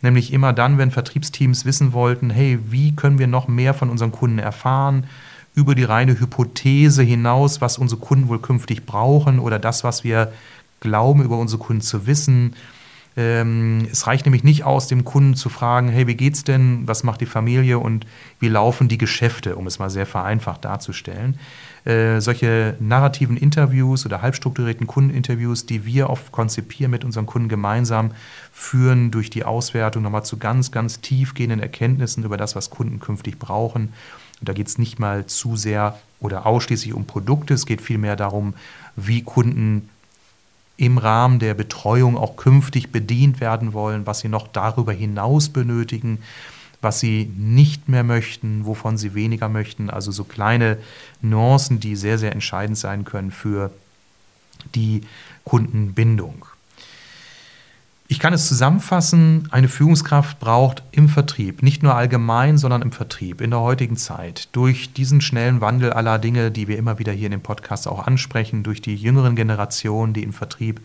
nämlich 0.04 0.32
immer 0.34 0.54
dann, 0.54 0.78
wenn 0.78 0.92
Vertriebsteams 0.92 1.66
wissen 1.66 1.94
wollten, 1.94 2.30
hey, 2.30 2.60
wie 2.70 2.96
können 2.96 3.18
wir 3.18 3.26
noch 3.26 3.48
mehr 3.48 3.74
von 3.74 3.90
unseren 3.90 4.12
Kunden 4.12 4.38
erfahren? 4.38 5.08
über 5.54 5.76
die 5.76 5.84
reine 5.84 6.18
Hypothese 6.18 7.04
hinaus, 7.04 7.60
was 7.60 7.78
unsere 7.78 8.00
Kunden 8.00 8.30
wohl 8.30 8.40
künftig 8.40 8.86
brauchen 8.86 9.38
oder 9.38 9.60
das, 9.60 9.84
was 9.84 10.06
wir 10.06 10.32
glauben, 10.80 11.22
über 11.24 11.38
unsere 11.38 11.62
Kunden 11.62 11.82
zu 11.82 12.08
wissen. 12.08 12.56
Ähm, 13.18 13.88
es 13.92 14.08
reicht 14.08 14.26
nämlich 14.26 14.44
nicht 14.44 14.64
aus, 14.64 14.88
dem 14.88 15.04
Kunden 15.04 15.36
zu 15.36 15.50
fragen, 15.50 15.90
hey, 15.90 16.08
wie 16.08 16.16
geht's 16.16 16.44
denn, 16.44 16.88
was 16.88 17.04
macht 17.04 17.20
die 17.20 17.26
Familie 17.26 17.78
und 17.80 18.06
wie 18.40 18.48
laufen 18.48 18.88
die 18.88 18.98
Geschäfte, 18.98 19.58
um 19.58 19.68
es 19.68 19.80
mal 19.80 19.90
sehr 19.90 20.06
vereinfacht 20.06 20.64
darzustellen. 20.64 21.38
Äh, 21.84 22.22
solche 22.22 22.78
narrativen 22.80 23.36
Interviews 23.36 24.06
oder 24.06 24.22
halbstrukturierten 24.22 24.88
Kundeninterviews, 24.88 25.66
die 25.66 25.86
wir 25.86 26.10
oft 26.10 26.32
konzipieren 26.32 26.92
mit 26.92 27.04
unseren 27.04 27.26
Kunden 27.26 27.50
gemeinsam, 27.50 28.12
führen 28.54 29.12
durch 29.12 29.30
die 29.30 29.44
Auswertung 29.44 30.04
nochmal 30.04 30.24
zu 30.24 30.38
ganz, 30.38 30.72
ganz 30.72 31.02
tiefgehenden 31.02 31.60
Erkenntnissen 31.60 32.24
über 32.24 32.38
das, 32.38 32.56
was 32.56 32.70
Kunden 32.70 33.00
künftig 33.00 33.40
brauchen. 33.40 33.94
Und 34.40 34.50
da 34.50 34.54
geht 34.54 34.68
es 34.68 34.78
nicht 34.78 35.00
mal 35.00 35.26
zu 35.26 35.58
sehr 35.58 36.00
oder 36.20 36.46
ausschließlich 36.46 36.94
um 36.94 37.06
Produkte, 37.06 37.56
es 37.56 37.66
geht 37.66 37.82
vielmehr 37.82 38.16
darum, 38.16 38.54
wie 38.96 39.24
Kunden 39.24 39.90
im 40.82 40.98
Rahmen 40.98 41.38
der 41.38 41.54
Betreuung 41.54 42.18
auch 42.18 42.38
künftig 42.38 42.92
bedient 42.92 43.40
werden 43.40 43.72
wollen, 43.72 44.08
was 44.08 44.22
sie 44.22 44.30
noch 44.30 44.48
darüber 44.48 44.92
hinaus 44.92 45.50
benötigen, 45.50 46.24
was 46.82 47.00
sie 47.00 47.32
nicht 47.38 47.88
mehr 47.88 48.04
möchten, 48.04 48.66
wovon 48.66 48.98
sie 48.98 49.14
weniger 49.14 49.48
möchten. 49.48 49.92
Also 49.92 50.12
so 50.12 50.24
kleine 50.24 50.80
Nuancen, 51.22 51.80
die 51.80 51.96
sehr, 51.96 52.18
sehr 52.18 52.32
entscheidend 52.32 52.80
sein 52.80 53.06
können 53.06 53.30
für 53.30 53.70
die 54.74 55.04
Kundenbindung. 55.44 56.48
Ich 58.12 58.20
kann 58.20 58.34
es 58.34 58.50
zusammenfassen, 58.50 59.48
eine 59.52 59.70
Führungskraft 59.70 60.38
braucht 60.42 60.84
im 60.92 61.08
Vertrieb, 61.08 61.64
nicht 61.64 61.82
nur 61.82 61.96
allgemein, 61.96 62.58
sondern 62.58 62.82
im 62.82 62.92
Vertrieb 62.92 63.40
in 63.40 63.52
der 63.52 63.62
heutigen 63.62 63.96
Zeit, 63.96 64.50
durch 64.52 64.92
diesen 64.92 65.22
schnellen 65.22 65.62
Wandel 65.62 65.94
aller 65.94 66.20
Dinge, 66.20 66.52
die 66.52 66.68
wir 66.68 66.78
immer 66.78 67.00
wieder 67.00 67.14
hier 67.14 67.28
in 67.28 67.32
dem 67.32 67.42
Podcast 67.42 67.88
auch 67.88 68.06
ansprechen, 68.06 68.64
durch 68.64 68.82
die 68.82 68.98
jüngeren 68.98 69.38
Generationen, 69.38 70.12
die 70.12 70.24
im 70.24 70.34
Vertrieb 70.34 70.82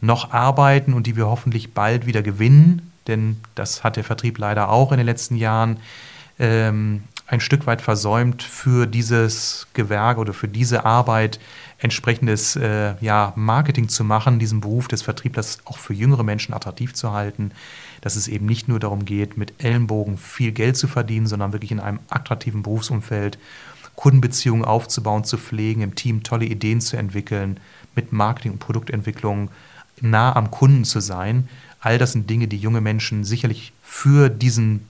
noch 0.00 0.32
arbeiten 0.32 0.94
und 0.94 1.06
die 1.06 1.16
wir 1.16 1.26
hoffentlich 1.26 1.74
bald 1.74 2.06
wieder 2.06 2.22
gewinnen, 2.22 2.90
denn 3.08 3.36
das 3.54 3.84
hat 3.84 3.96
der 3.96 4.04
Vertrieb 4.04 4.38
leider 4.38 4.70
auch 4.70 4.90
in 4.90 4.96
den 4.96 5.06
letzten 5.06 5.36
Jahren 5.36 5.76
ähm, 6.38 7.02
ein 7.34 7.40
Stück 7.40 7.66
weit 7.66 7.82
versäumt, 7.82 8.42
für 8.42 8.86
dieses 8.86 9.66
Gewerk 9.74 10.18
oder 10.18 10.32
für 10.32 10.48
diese 10.48 10.84
Arbeit 10.84 11.38
entsprechendes 11.78 12.56
äh, 12.56 12.94
ja, 13.00 13.32
Marketing 13.36 13.88
zu 13.88 14.04
machen, 14.04 14.38
diesen 14.38 14.60
Beruf 14.60 14.88
des 14.88 15.02
Vertrieblers 15.02 15.58
auch 15.64 15.78
für 15.78 15.92
jüngere 15.92 16.22
Menschen 16.22 16.54
attraktiv 16.54 16.94
zu 16.94 17.12
halten, 17.12 17.50
dass 18.00 18.16
es 18.16 18.28
eben 18.28 18.46
nicht 18.46 18.68
nur 18.68 18.80
darum 18.80 19.04
geht, 19.04 19.36
mit 19.36 19.52
Ellenbogen 19.62 20.16
viel 20.16 20.52
Geld 20.52 20.76
zu 20.76 20.88
verdienen, 20.88 21.26
sondern 21.26 21.52
wirklich 21.52 21.72
in 21.72 21.80
einem 21.80 21.98
attraktiven 22.08 22.62
Berufsumfeld 22.62 23.38
Kundenbeziehungen 23.96 24.64
aufzubauen, 24.64 25.24
zu 25.24 25.36
pflegen, 25.36 25.82
im 25.82 25.94
Team 25.94 26.22
tolle 26.22 26.46
Ideen 26.46 26.80
zu 26.80 26.96
entwickeln, 26.96 27.60
mit 27.94 28.12
Marketing 28.12 28.52
und 28.52 28.58
Produktentwicklung 28.58 29.50
nah 30.00 30.34
am 30.34 30.50
Kunden 30.50 30.84
zu 30.84 31.00
sein. 31.00 31.48
All 31.80 31.98
das 31.98 32.12
sind 32.12 32.28
Dinge, 32.28 32.48
die 32.48 32.56
junge 32.56 32.80
Menschen 32.80 33.24
sicherlich 33.24 33.72
für 33.82 34.30
diesen 34.30 34.86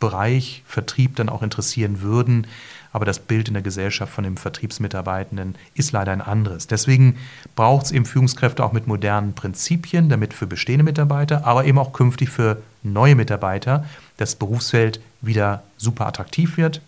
Bereich 0.00 0.64
Vertrieb 0.66 1.16
dann 1.16 1.28
auch 1.28 1.42
interessieren 1.42 2.00
würden. 2.00 2.46
Aber 2.92 3.04
das 3.04 3.20
Bild 3.20 3.46
in 3.46 3.54
der 3.54 3.62
Gesellschaft 3.62 4.12
von 4.12 4.24
dem 4.24 4.36
Vertriebsmitarbeitenden 4.36 5.54
ist 5.74 5.92
leider 5.92 6.10
ein 6.10 6.20
anderes. 6.20 6.66
Deswegen 6.66 7.16
braucht 7.54 7.86
es 7.86 7.92
eben 7.92 8.04
Führungskräfte 8.04 8.64
auch 8.64 8.72
mit 8.72 8.88
modernen 8.88 9.34
Prinzipien, 9.34 10.08
damit 10.08 10.34
für 10.34 10.48
bestehende 10.48 10.82
Mitarbeiter, 10.82 11.46
aber 11.46 11.66
eben 11.66 11.78
auch 11.78 11.92
künftig 11.92 12.30
für 12.30 12.60
neue 12.82 13.14
Mitarbeiter 13.14 13.84
das 14.16 14.34
Berufsfeld 14.34 15.00
wieder 15.20 15.62
super 15.76 16.06
attraktiv 16.06 16.56
wird. 16.56 16.80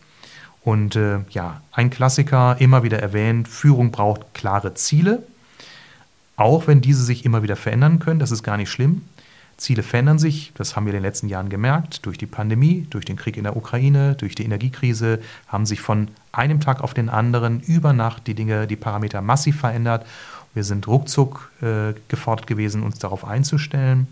Und 0.65 0.97
äh, 0.97 1.21
ja, 1.31 1.61
ein 1.73 1.91
Klassiker, 1.91 2.57
immer 2.59 2.83
wieder 2.83 2.99
erwähnt, 3.01 3.47
Führung 3.47 3.91
braucht 3.91 4.35
klare 4.35 4.75
Ziele, 4.75 5.23
auch 6.37 6.67
wenn 6.67 6.81
diese 6.81 7.05
sich 7.05 7.25
immer 7.25 7.43
wieder 7.43 7.57
verändern 7.57 7.99
können, 7.99 8.21
das 8.21 8.31
ist 8.31 8.43
gar 8.43 8.57
nicht 8.57 8.71
schlimm. 8.71 9.03
Ziele 9.57 9.83
verändern 9.83 10.19
sich, 10.19 10.53
das 10.55 10.75
haben 10.75 10.87
wir 10.87 10.93
in 10.93 10.99
den 10.99 11.05
letzten 11.05 11.29
Jahren 11.29 11.49
gemerkt, 11.49 12.05
durch 12.07 12.19
die 12.19 12.27
Pandemie, 12.27 12.87
durch 12.91 13.05
den 13.05 13.17
Krieg 13.17 13.37
in 13.37 13.45
der 13.45 13.57
Ukraine, 13.57 14.15
durch 14.15 14.35
die 14.35 14.45
Energiekrise, 14.45 15.21
haben 15.47 15.67
sich 15.67 15.81
von 15.81 16.09
einem 16.33 16.61
Tag 16.61 16.83
auf 16.83 16.95
den 16.95 17.09
anderen 17.09 17.61
über 17.61 17.93
Nacht 17.93 18.27
die 18.27 18.35
Dinge, 18.35 18.67
die 18.67 18.77
Parameter 18.77 19.21
massiv 19.21 19.61
verändert. 19.61 20.07
Wir 20.55 20.65
sind 20.65 20.87
ruckzuck 20.89 21.51
äh, 21.63 21.95
gefordert 22.09 22.47
gewesen, 22.47 22.83
uns 22.83 22.99
darauf 22.99 23.25
einzustellen. 23.25 24.07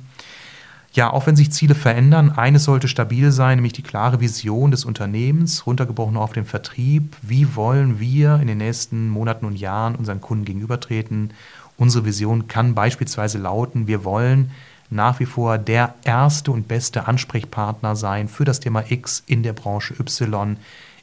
Ja, 0.93 1.13
auch 1.13 1.27
wenn 1.27 1.37
sich 1.37 1.53
Ziele 1.53 1.77
verändern, 1.77 2.31
eines 2.31 2.65
sollte 2.65 2.89
stabil 2.89 3.31
sein, 3.31 3.59
nämlich 3.59 3.75
die 3.75 3.83
klare 3.83 4.21
Vision 4.21 4.73
des 4.73 4.85
Unternehmens, 4.85 5.65
runtergebrochen 5.67 6.17
auf 6.17 6.33
den 6.33 6.45
Vertrieb. 6.45 7.17
Wie 7.23 7.55
wollen 7.55 8.01
wir 8.01 8.41
in 8.41 8.49
den 8.49 8.59
nächsten 8.59 9.09
Monaten 9.09 9.45
und 9.45 9.55
Jahren 9.55 9.95
unseren 9.95 10.21
Kunden 10.21 10.45
gegenübertreten? 10.45 11.33
Unsere 11.77 12.05
Vision 12.05 12.49
kann 12.49 12.75
beispielsweise 12.75 13.39
lauten, 13.39 13.87
wir 13.87 14.05
wollen 14.05 14.51
nach 14.91 15.21
wie 15.21 15.27
vor 15.27 15.57
der 15.57 15.95
erste 16.05 16.51
und 16.51 16.69
beste 16.69 17.07
Ansprechpartner 17.07 17.95
sein 17.95 18.29
für 18.29 18.45
das 18.45 18.61
Thema 18.61 18.85
X 18.91 19.23
in 19.27 19.43
der 19.43 19.53
Branche 19.53 19.95
Y. 19.99 20.57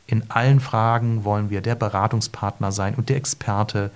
In 0.05 0.29
allen 0.29 0.59
Fragen 0.59 1.23
wollen 1.23 1.49
wir 1.49 1.61
der 1.61 1.75
Beratungspartner 1.75 2.71
sein 2.71 2.95
und 2.95 3.09
der 3.09 3.15
Experte, 3.15 3.91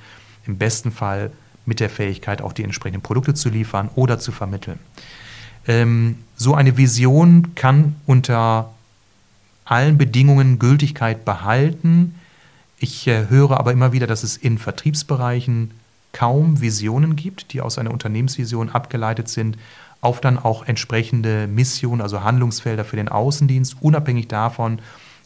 im 0.45 0.58
besten 0.58 0.91
Fall 0.91 1.32
mit 1.65 1.80
der 1.80 1.89
Fähigkeit, 1.89 2.41
auch 2.41 2.54
die 2.54 2.63
entsprechenden 2.63 3.01
Produkte 3.01 3.34
zu 3.34 3.49
liefern 3.49 3.89
oder 3.95 4.17
zu 4.17 4.32
vermitteln. 4.32 4.80
Ähm, 5.67 6.17
so 6.36 6.56
eine 6.56 6.77
Vision 6.77 7.54
kann 7.54 7.95
unter 8.06 8.71
allen 9.65 9.97
Bedingungen 9.97 10.58
Gültigkeit 10.58 11.23
behalten. 11.23 12.15
Ich 12.80 13.08
äh, 13.08 13.30
höre 13.30 13.60
aber 13.60 13.71
immer 13.71 13.91
wieder, 13.93 14.08
dass 14.08 14.23
es 14.23 14.38
in 14.38 14.58
Vertriebsbereichen 14.58 15.71
kaum 16.12 16.62
Visionen 16.62 17.15
gibt, 17.15 17.54
die 17.54 17.62
aus 17.62 17.78
einer 17.78 17.91
Unternehmensvision 17.91 18.69
abgeleitet 18.69 19.30
sind, 19.30 19.58
auf 20.02 20.19
dann 20.19 20.39
auch 20.39 20.65
entsprechende 20.65 21.47
Missionen, 21.47 22.02
also 22.02 22.24
Handlungsfelder 22.24 22.84
für 22.84 22.95
den 22.95 23.10
Außendienst, 23.10 23.78
unabhängig 23.82 24.28
davon, 24.28 24.82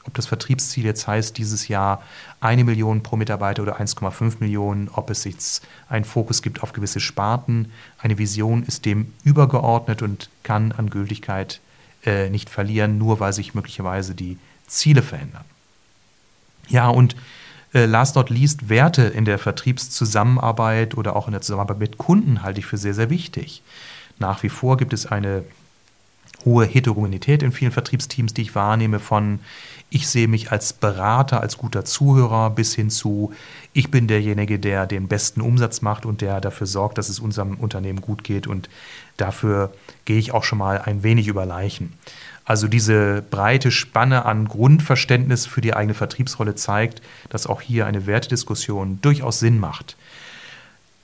ob 0.06 0.13
das 0.13 0.28
Vertriebsziel 0.28 0.86
jetzt 0.86 1.08
heißt, 1.08 1.38
dieses 1.38 1.67
Jahr 1.67 2.04
eine 2.39 2.63
Million 2.63 3.02
pro 3.02 3.15
Mitarbeiter 3.15 3.63
oder 3.63 3.80
1,5 3.80 4.36
Millionen, 4.39 4.89
ob 4.89 5.10
es 5.10 5.24
jetzt 5.24 5.65
einen 5.89 6.06
Fokus 6.06 6.41
gibt 6.41 6.62
auf 6.62 6.74
gewisse 6.74 7.00
Sparten. 7.00 7.71
Eine 7.98 8.19
Vision 8.19 8.63
ist 8.63 8.86
dem 8.86 9.13
übergeordnet 9.24 10.04
und 10.04 10.30
kann 10.43 10.71
an 10.71 10.91
Gültigkeit 10.91 11.60
äh, 12.06 12.30
nicht 12.30 12.52
verlieren, 12.52 13.00
nur 13.00 13.19
weil 13.19 13.34
sich 13.34 13.56
möglicherweise 13.56 14.13
die 14.13 14.38
Ziele 14.67 15.02
verändern. 15.02 15.45
Ja, 16.67 16.88
und 16.89 17.15
äh, 17.76 17.86
last 17.86 18.16
not 18.16 18.30
least, 18.30 18.70
Werte 18.70 19.04
in 19.04 19.26
der 19.26 19.38
Vertriebszusammenarbeit 19.38 20.96
oder 20.96 21.16
auch 21.16 21.28
in 21.28 21.34
der 21.34 21.42
Zusammenarbeit 21.42 21.80
mit 21.80 21.98
Kunden 21.98 22.42
halte 22.42 22.60
ich 22.60 22.66
für 22.66 22.78
sehr, 22.78 22.94
sehr 22.94 23.10
wichtig. 23.10 23.62
Nach 24.18 24.42
wie 24.44 24.50
vor 24.50 24.78
gibt 24.78 24.94
es 24.94 25.06
eine 25.06 25.44
hohe 26.46 26.66
Heterogenität 26.66 27.44
in 27.44 27.52
vielen 27.52 27.72
Vertriebsteams, 27.72 28.34
die 28.34 28.44
ich 28.44 28.56
wahrnehme, 28.56 29.00
von 29.00 29.40
ich 29.90 30.08
sehe 30.08 30.28
mich 30.28 30.52
als 30.52 30.74
Berater, 30.74 31.42
als 31.42 31.58
guter 31.58 31.86
Zuhörer 31.86 32.50
bis 32.50 32.74
hin 32.76 32.90
zu 32.90 33.34
ich 33.74 33.92
bin 33.92 34.08
derjenige, 34.08 34.58
der 34.58 34.88
den 34.88 35.08
besten 35.08 35.42
Umsatz 35.42 35.82
macht 35.82 36.06
und 36.06 36.22
der 36.22 36.40
dafür 36.42 36.68
sorgt, 36.68 36.98
dass 36.98 37.10
es 37.10 37.20
unserem 37.20 37.56
Unternehmen 37.56 38.02
gut 38.02 38.24
geht 38.24 38.48
und 38.48 38.70
dafür 39.18 39.74
gehe 40.06 40.18
ich 40.18 40.34
auch 40.34 40.44
schon 40.44 40.60
mal 40.60 40.80
ein 40.80 41.04
wenig 41.04 41.28
über 41.28 41.46
Leichen. 41.46 41.94
Also 42.45 42.67
diese 42.67 43.23
breite 43.23 43.71
Spanne 43.71 44.25
an 44.25 44.47
Grundverständnis 44.47 45.47
für 45.47 45.62
die 45.62 45.75
eigene 45.75 45.95
Vertriebsrolle 45.95 46.53
zeigt, 46.53 47.01
dass 47.29 47.47
auch 47.47 47.60
hier 47.60 47.88
eine 47.88 48.05
Wertediskussion 48.05 48.99
durchaus 49.01 49.39
Sinn 49.39 49.60
macht. 49.60 49.97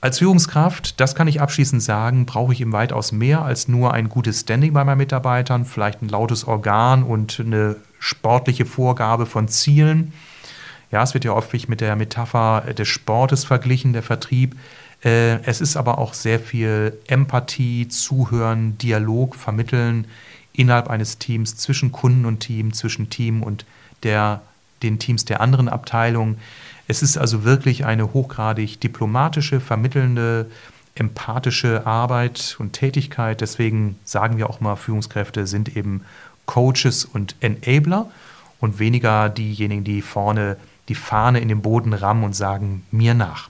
Als 0.00 0.18
Führungskraft, 0.18 1.00
das 1.00 1.14
kann 1.14 1.28
ich 1.28 1.40
abschließend 1.40 1.82
sagen, 1.82 2.26
brauche 2.26 2.52
ich 2.52 2.60
eben 2.60 2.72
weitaus 2.72 3.12
mehr 3.12 3.42
als 3.42 3.68
nur 3.68 3.92
ein 3.92 4.08
gutes 4.08 4.40
Standing 4.40 4.72
bei 4.72 4.82
meinen 4.84 4.98
Mitarbeitern, 4.98 5.64
vielleicht 5.64 6.02
ein 6.02 6.08
lautes 6.08 6.44
Organ 6.44 7.04
und 7.04 7.38
eine 7.38 7.76
sportliche 8.00 8.66
Vorgabe 8.66 9.26
von 9.26 9.46
Zielen. 9.46 10.12
Ja, 10.90 11.02
es 11.04 11.14
wird 11.14 11.24
ja 11.24 11.32
häufig 11.32 11.68
mit 11.68 11.80
der 11.80 11.94
Metapher 11.94 12.62
des 12.76 12.88
Sportes 12.88 13.44
verglichen, 13.44 13.92
der 13.92 14.02
Vertrieb. 14.02 14.56
Äh, 15.04 15.40
es 15.44 15.60
ist 15.60 15.76
aber 15.76 15.98
auch 15.98 16.14
sehr 16.14 16.40
viel 16.40 16.98
Empathie, 17.06 17.86
Zuhören, 17.88 18.76
Dialog, 18.78 19.36
Vermitteln 19.36 20.06
innerhalb 20.52 20.88
eines 20.88 21.18
Teams, 21.18 21.56
zwischen 21.56 21.92
Kunden 21.92 22.26
und 22.26 22.40
Team, 22.40 22.72
zwischen 22.72 23.10
Team 23.10 23.42
und 23.42 23.64
der, 24.02 24.42
den 24.82 24.98
Teams 24.98 25.24
der 25.24 25.40
anderen 25.40 25.68
Abteilungen. 25.68 26.38
Es 26.88 27.02
ist 27.02 27.16
also 27.16 27.44
wirklich 27.44 27.84
eine 27.84 28.12
hochgradig 28.12 28.80
diplomatische, 28.80 29.60
vermittelnde, 29.60 30.50
empathische 30.94 31.86
Arbeit 31.86 32.56
und 32.58 32.72
Tätigkeit. 32.72 33.40
Deswegen 33.40 33.96
sagen 34.04 34.36
wir 34.36 34.50
auch 34.50 34.60
mal, 34.60 34.76
Führungskräfte 34.76 35.46
sind 35.46 35.76
eben 35.76 36.02
Coaches 36.46 37.04
und 37.04 37.36
Enabler 37.40 38.10
und 38.60 38.78
weniger 38.78 39.28
diejenigen, 39.28 39.84
die 39.84 40.02
vorne 40.02 40.56
die 40.88 40.94
Fahne 40.94 41.40
in 41.40 41.48
den 41.48 41.62
Boden 41.62 41.92
rammen 41.92 42.24
und 42.24 42.34
sagen, 42.34 42.84
mir 42.90 43.14
nach. 43.14 43.48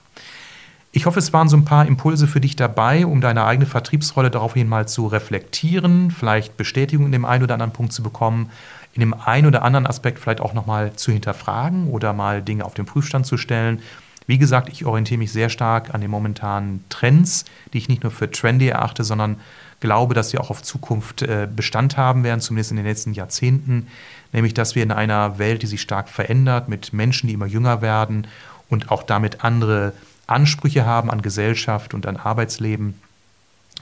Ich 0.95 1.07
hoffe, 1.07 1.19
es 1.19 1.33
waren 1.33 1.49
so 1.49 1.57
ein 1.57 1.65
paar 1.65 1.87
Impulse 1.87 2.27
für 2.27 2.39
dich 2.39 2.55
dabei, 2.55 3.05
um 3.05 3.19
deine 3.19 3.45
eigene 3.45 3.65
Vertriebsrolle 3.65 4.29
daraufhin 4.29 4.69
mal 4.69 4.87
zu 4.87 5.07
reflektieren, 5.07 6.11
vielleicht 6.11 6.55
Bestätigung 6.55 7.07
in 7.07 7.11
dem 7.11 7.25
einen 7.25 7.43
oder 7.43 7.55
anderen 7.55 7.73
Punkt 7.73 7.91
zu 7.91 8.03
bekommen 8.03 8.49
in 8.93 8.99
dem 8.99 9.13
einen 9.13 9.47
oder 9.47 9.63
anderen 9.63 9.87
Aspekt 9.87 10.19
vielleicht 10.19 10.41
auch 10.41 10.53
nochmal 10.53 10.93
zu 10.93 11.11
hinterfragen 11.11 11.87
oder 11.87 12.13
mal 12.13 12.41
Dinge 12.41 12.63
auf 12.63 12.75
den 12.75 12.85
Prüfstand 12.85 13.25
zu 13.25 13.37
stellen. 13.37 13.81
Wie 14.27 14.37
gesagt, 14.37 14.69
ich 14.69 14.85
orientiere 14.85 15.17
mich 15.17 15.31
sehr 15.31 15.49
stark 15.49 15.93
an 15.93 15.99
den 15.99 16.11
momentanen 16.11 16.85
Trends, 16.89 17.43
die 17.73 17.79
ich 17.79 17.89
nicht 17.89 18.03
nur 18.03 18.11
für 18.11 18.31
trendy 18.31 18.67
erachte, 18.67 19.03
sondern 19.03 19.37
glaube, 19.79 20.13
dass 20.13 20.29
sie 20.29 20.37
auch 20.37 20.49
auf 20.49 20.61
Zukunft 20.61 21.23
äh, 21.23 21.47
Bestand 21.53 21.97
haben 21.97 22.23
werden, 22.23 22.39
zumindest 22.39 22.71
in 22.71 22.77
den 22.77 22.85
letzten 22.85 23.13
Jahrzehnten. 23.13 23.87
Nämlich, 24.31 24.53
dass 24.53 24.75
wir 24.75 24.83
in 24.83 24.91
einer 24.91 25.39
Welt, 25.39 25.61
die 25.61 25.67
sich 25.67 25.81
stark 25.81 26.07
verändert, 26.07 26.69
mit 26.69 26.93
Menschen, 26.93 27.27
die 27.27 27.33
immer 27.33 27.47
jünger 27.47 27.81
werden 27.81 28.27
und 28.69 28.91
auch 28.91 29.03
damit 29.03 29.43
andere 29.43 29.91
Ansprüche 30.27 30.85
haben 30.85 31.11
an 31.11 31.21
Gesellschaft 31.21 31.93
und 31.93 32.05
an 32.05 32.17
Arbeitsleben, 32.17 32.99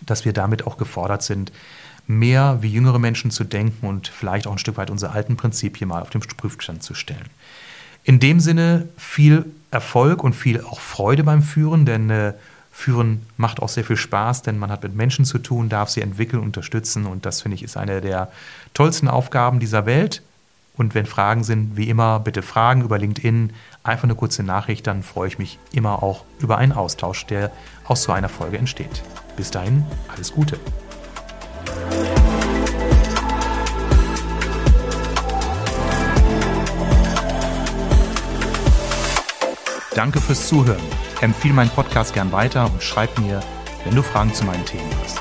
dass 0.06 0.26
wir 0.26 0.34
damit 0.34 0.66
auch 0.66 0.78
gefordert 0.78 1.24
sind, 1.24 1.52
mehr 2.08 2.58
wie 2.62 2.70
jüngere 2.70 3.00
Menschen 3.00 3.32
zu 3.32 3.44
denken 3.44 3.88
und 3.88 4.08
vielleicht 4.08 4.48
auch 4.48 4.52
ein 4.52 4.58
Stück 4.58 4.78
weit 4.78 4.90
unsere 4.90 5.12
alten 5.12 5.38
Prinzipien 5.38 5.88
mal 5.88 6.02
auf 6.02 6.10
den 6.10 6.22
Prüfstand 6.22 6.84
zu 6.84 6.94
stellen. 6.94 7.30
In 8.04 8.20
dem 8.20 8.40
Sinne 8.40 8.90
viel 8.98 9.46
Erfolg 9.70 10.24
und 10.24 10.34
viel 10.34 10.62
auch 10.62 10.80
Freude 10.80 11.24
beim 11.24 11.44
Führen, 11.44 11.86
denn 11.86 12.10
äh, 12.10 12.34
Führen 12.72 13.28
macht 13.38 13.62
auch 13.62 13.70
sehr 13.70 13.84
viel 13.84 13.98
Spaß, 13.98 14.42
denn 14.42 14.58
man 14.58 14.72
hat 14.72 14.82
mit 14.84 14.96
Menschen 14.96 15.26
zu 15.26 15.38
tun, 15.38 15.70
darf 15.70 15.90
sie 15.90 16.02
entwickeln, 16.02 16.42
unterstützen 16.42 17.06
und 17.06 17.26
das 17.26 17.42
finde 17.42 17.56
ich 17.56 17.64
ist 17.64 17.78
eine 17.78 18.02
der 18.02 18.32
tollsten 18.74 19.08
Aufgaben 19.08 19.60
dieser 19.60 19.86
Welt. 19.86 20.24
Und 20.82 20.96
wenn 20.96 21.06
Fragen 21.06 21.44
sind, 21.44 21.78
wie 21.78 21.90
immer, 21.90 22.20
bitte 22.20 22.42
Fragen 22.42 22.82
über 22.82 22.98
LinkedIn, 22.98 23.54
einfach 23.84 24.06
eine 24.06 24.16
kurze 24.16 24.42
Nachricht, 24.42 24.88
dann 24.88 25.04
freue 25.04 25.28
ich 25.28 25.38
mich 25.38 25.60
immer 25.72 26.02
auch 26.02 26.26
über 26.40 26.58
einen 26.58 26.72
Austausch, 26.72 27.28
der 27.28 27.52
aus 27.86 28.02
so 28.02 28.12
einer 28.14 28.30
Folge 28.30 28.58
entsteht. 28.58 29.04
Bis 29.38 29.52
dahin, 29.52 29.86
alles 30.12 30.34
Gute. 30.34 30.58
Danke 39.94 40.20
fürs 40.20 40.48
Zuhören. 40.48 40.82
Empfehle 41.22 41.54
meinen 41.54 41.70
Podcast 41.70 42.16
gern 42.16 42.32
weiter 42.32 42.66
und 42.66 42.82
schreib 42.82 43.20
mir, 43.20 43.42
wenn 43.86 43.94
du 43.94 44.02
Fragen 44.02 44.34
zu 44.34 44.46
meinen 44.46 44.66
Themen 44.66 44.90
hast. 45.04 45.21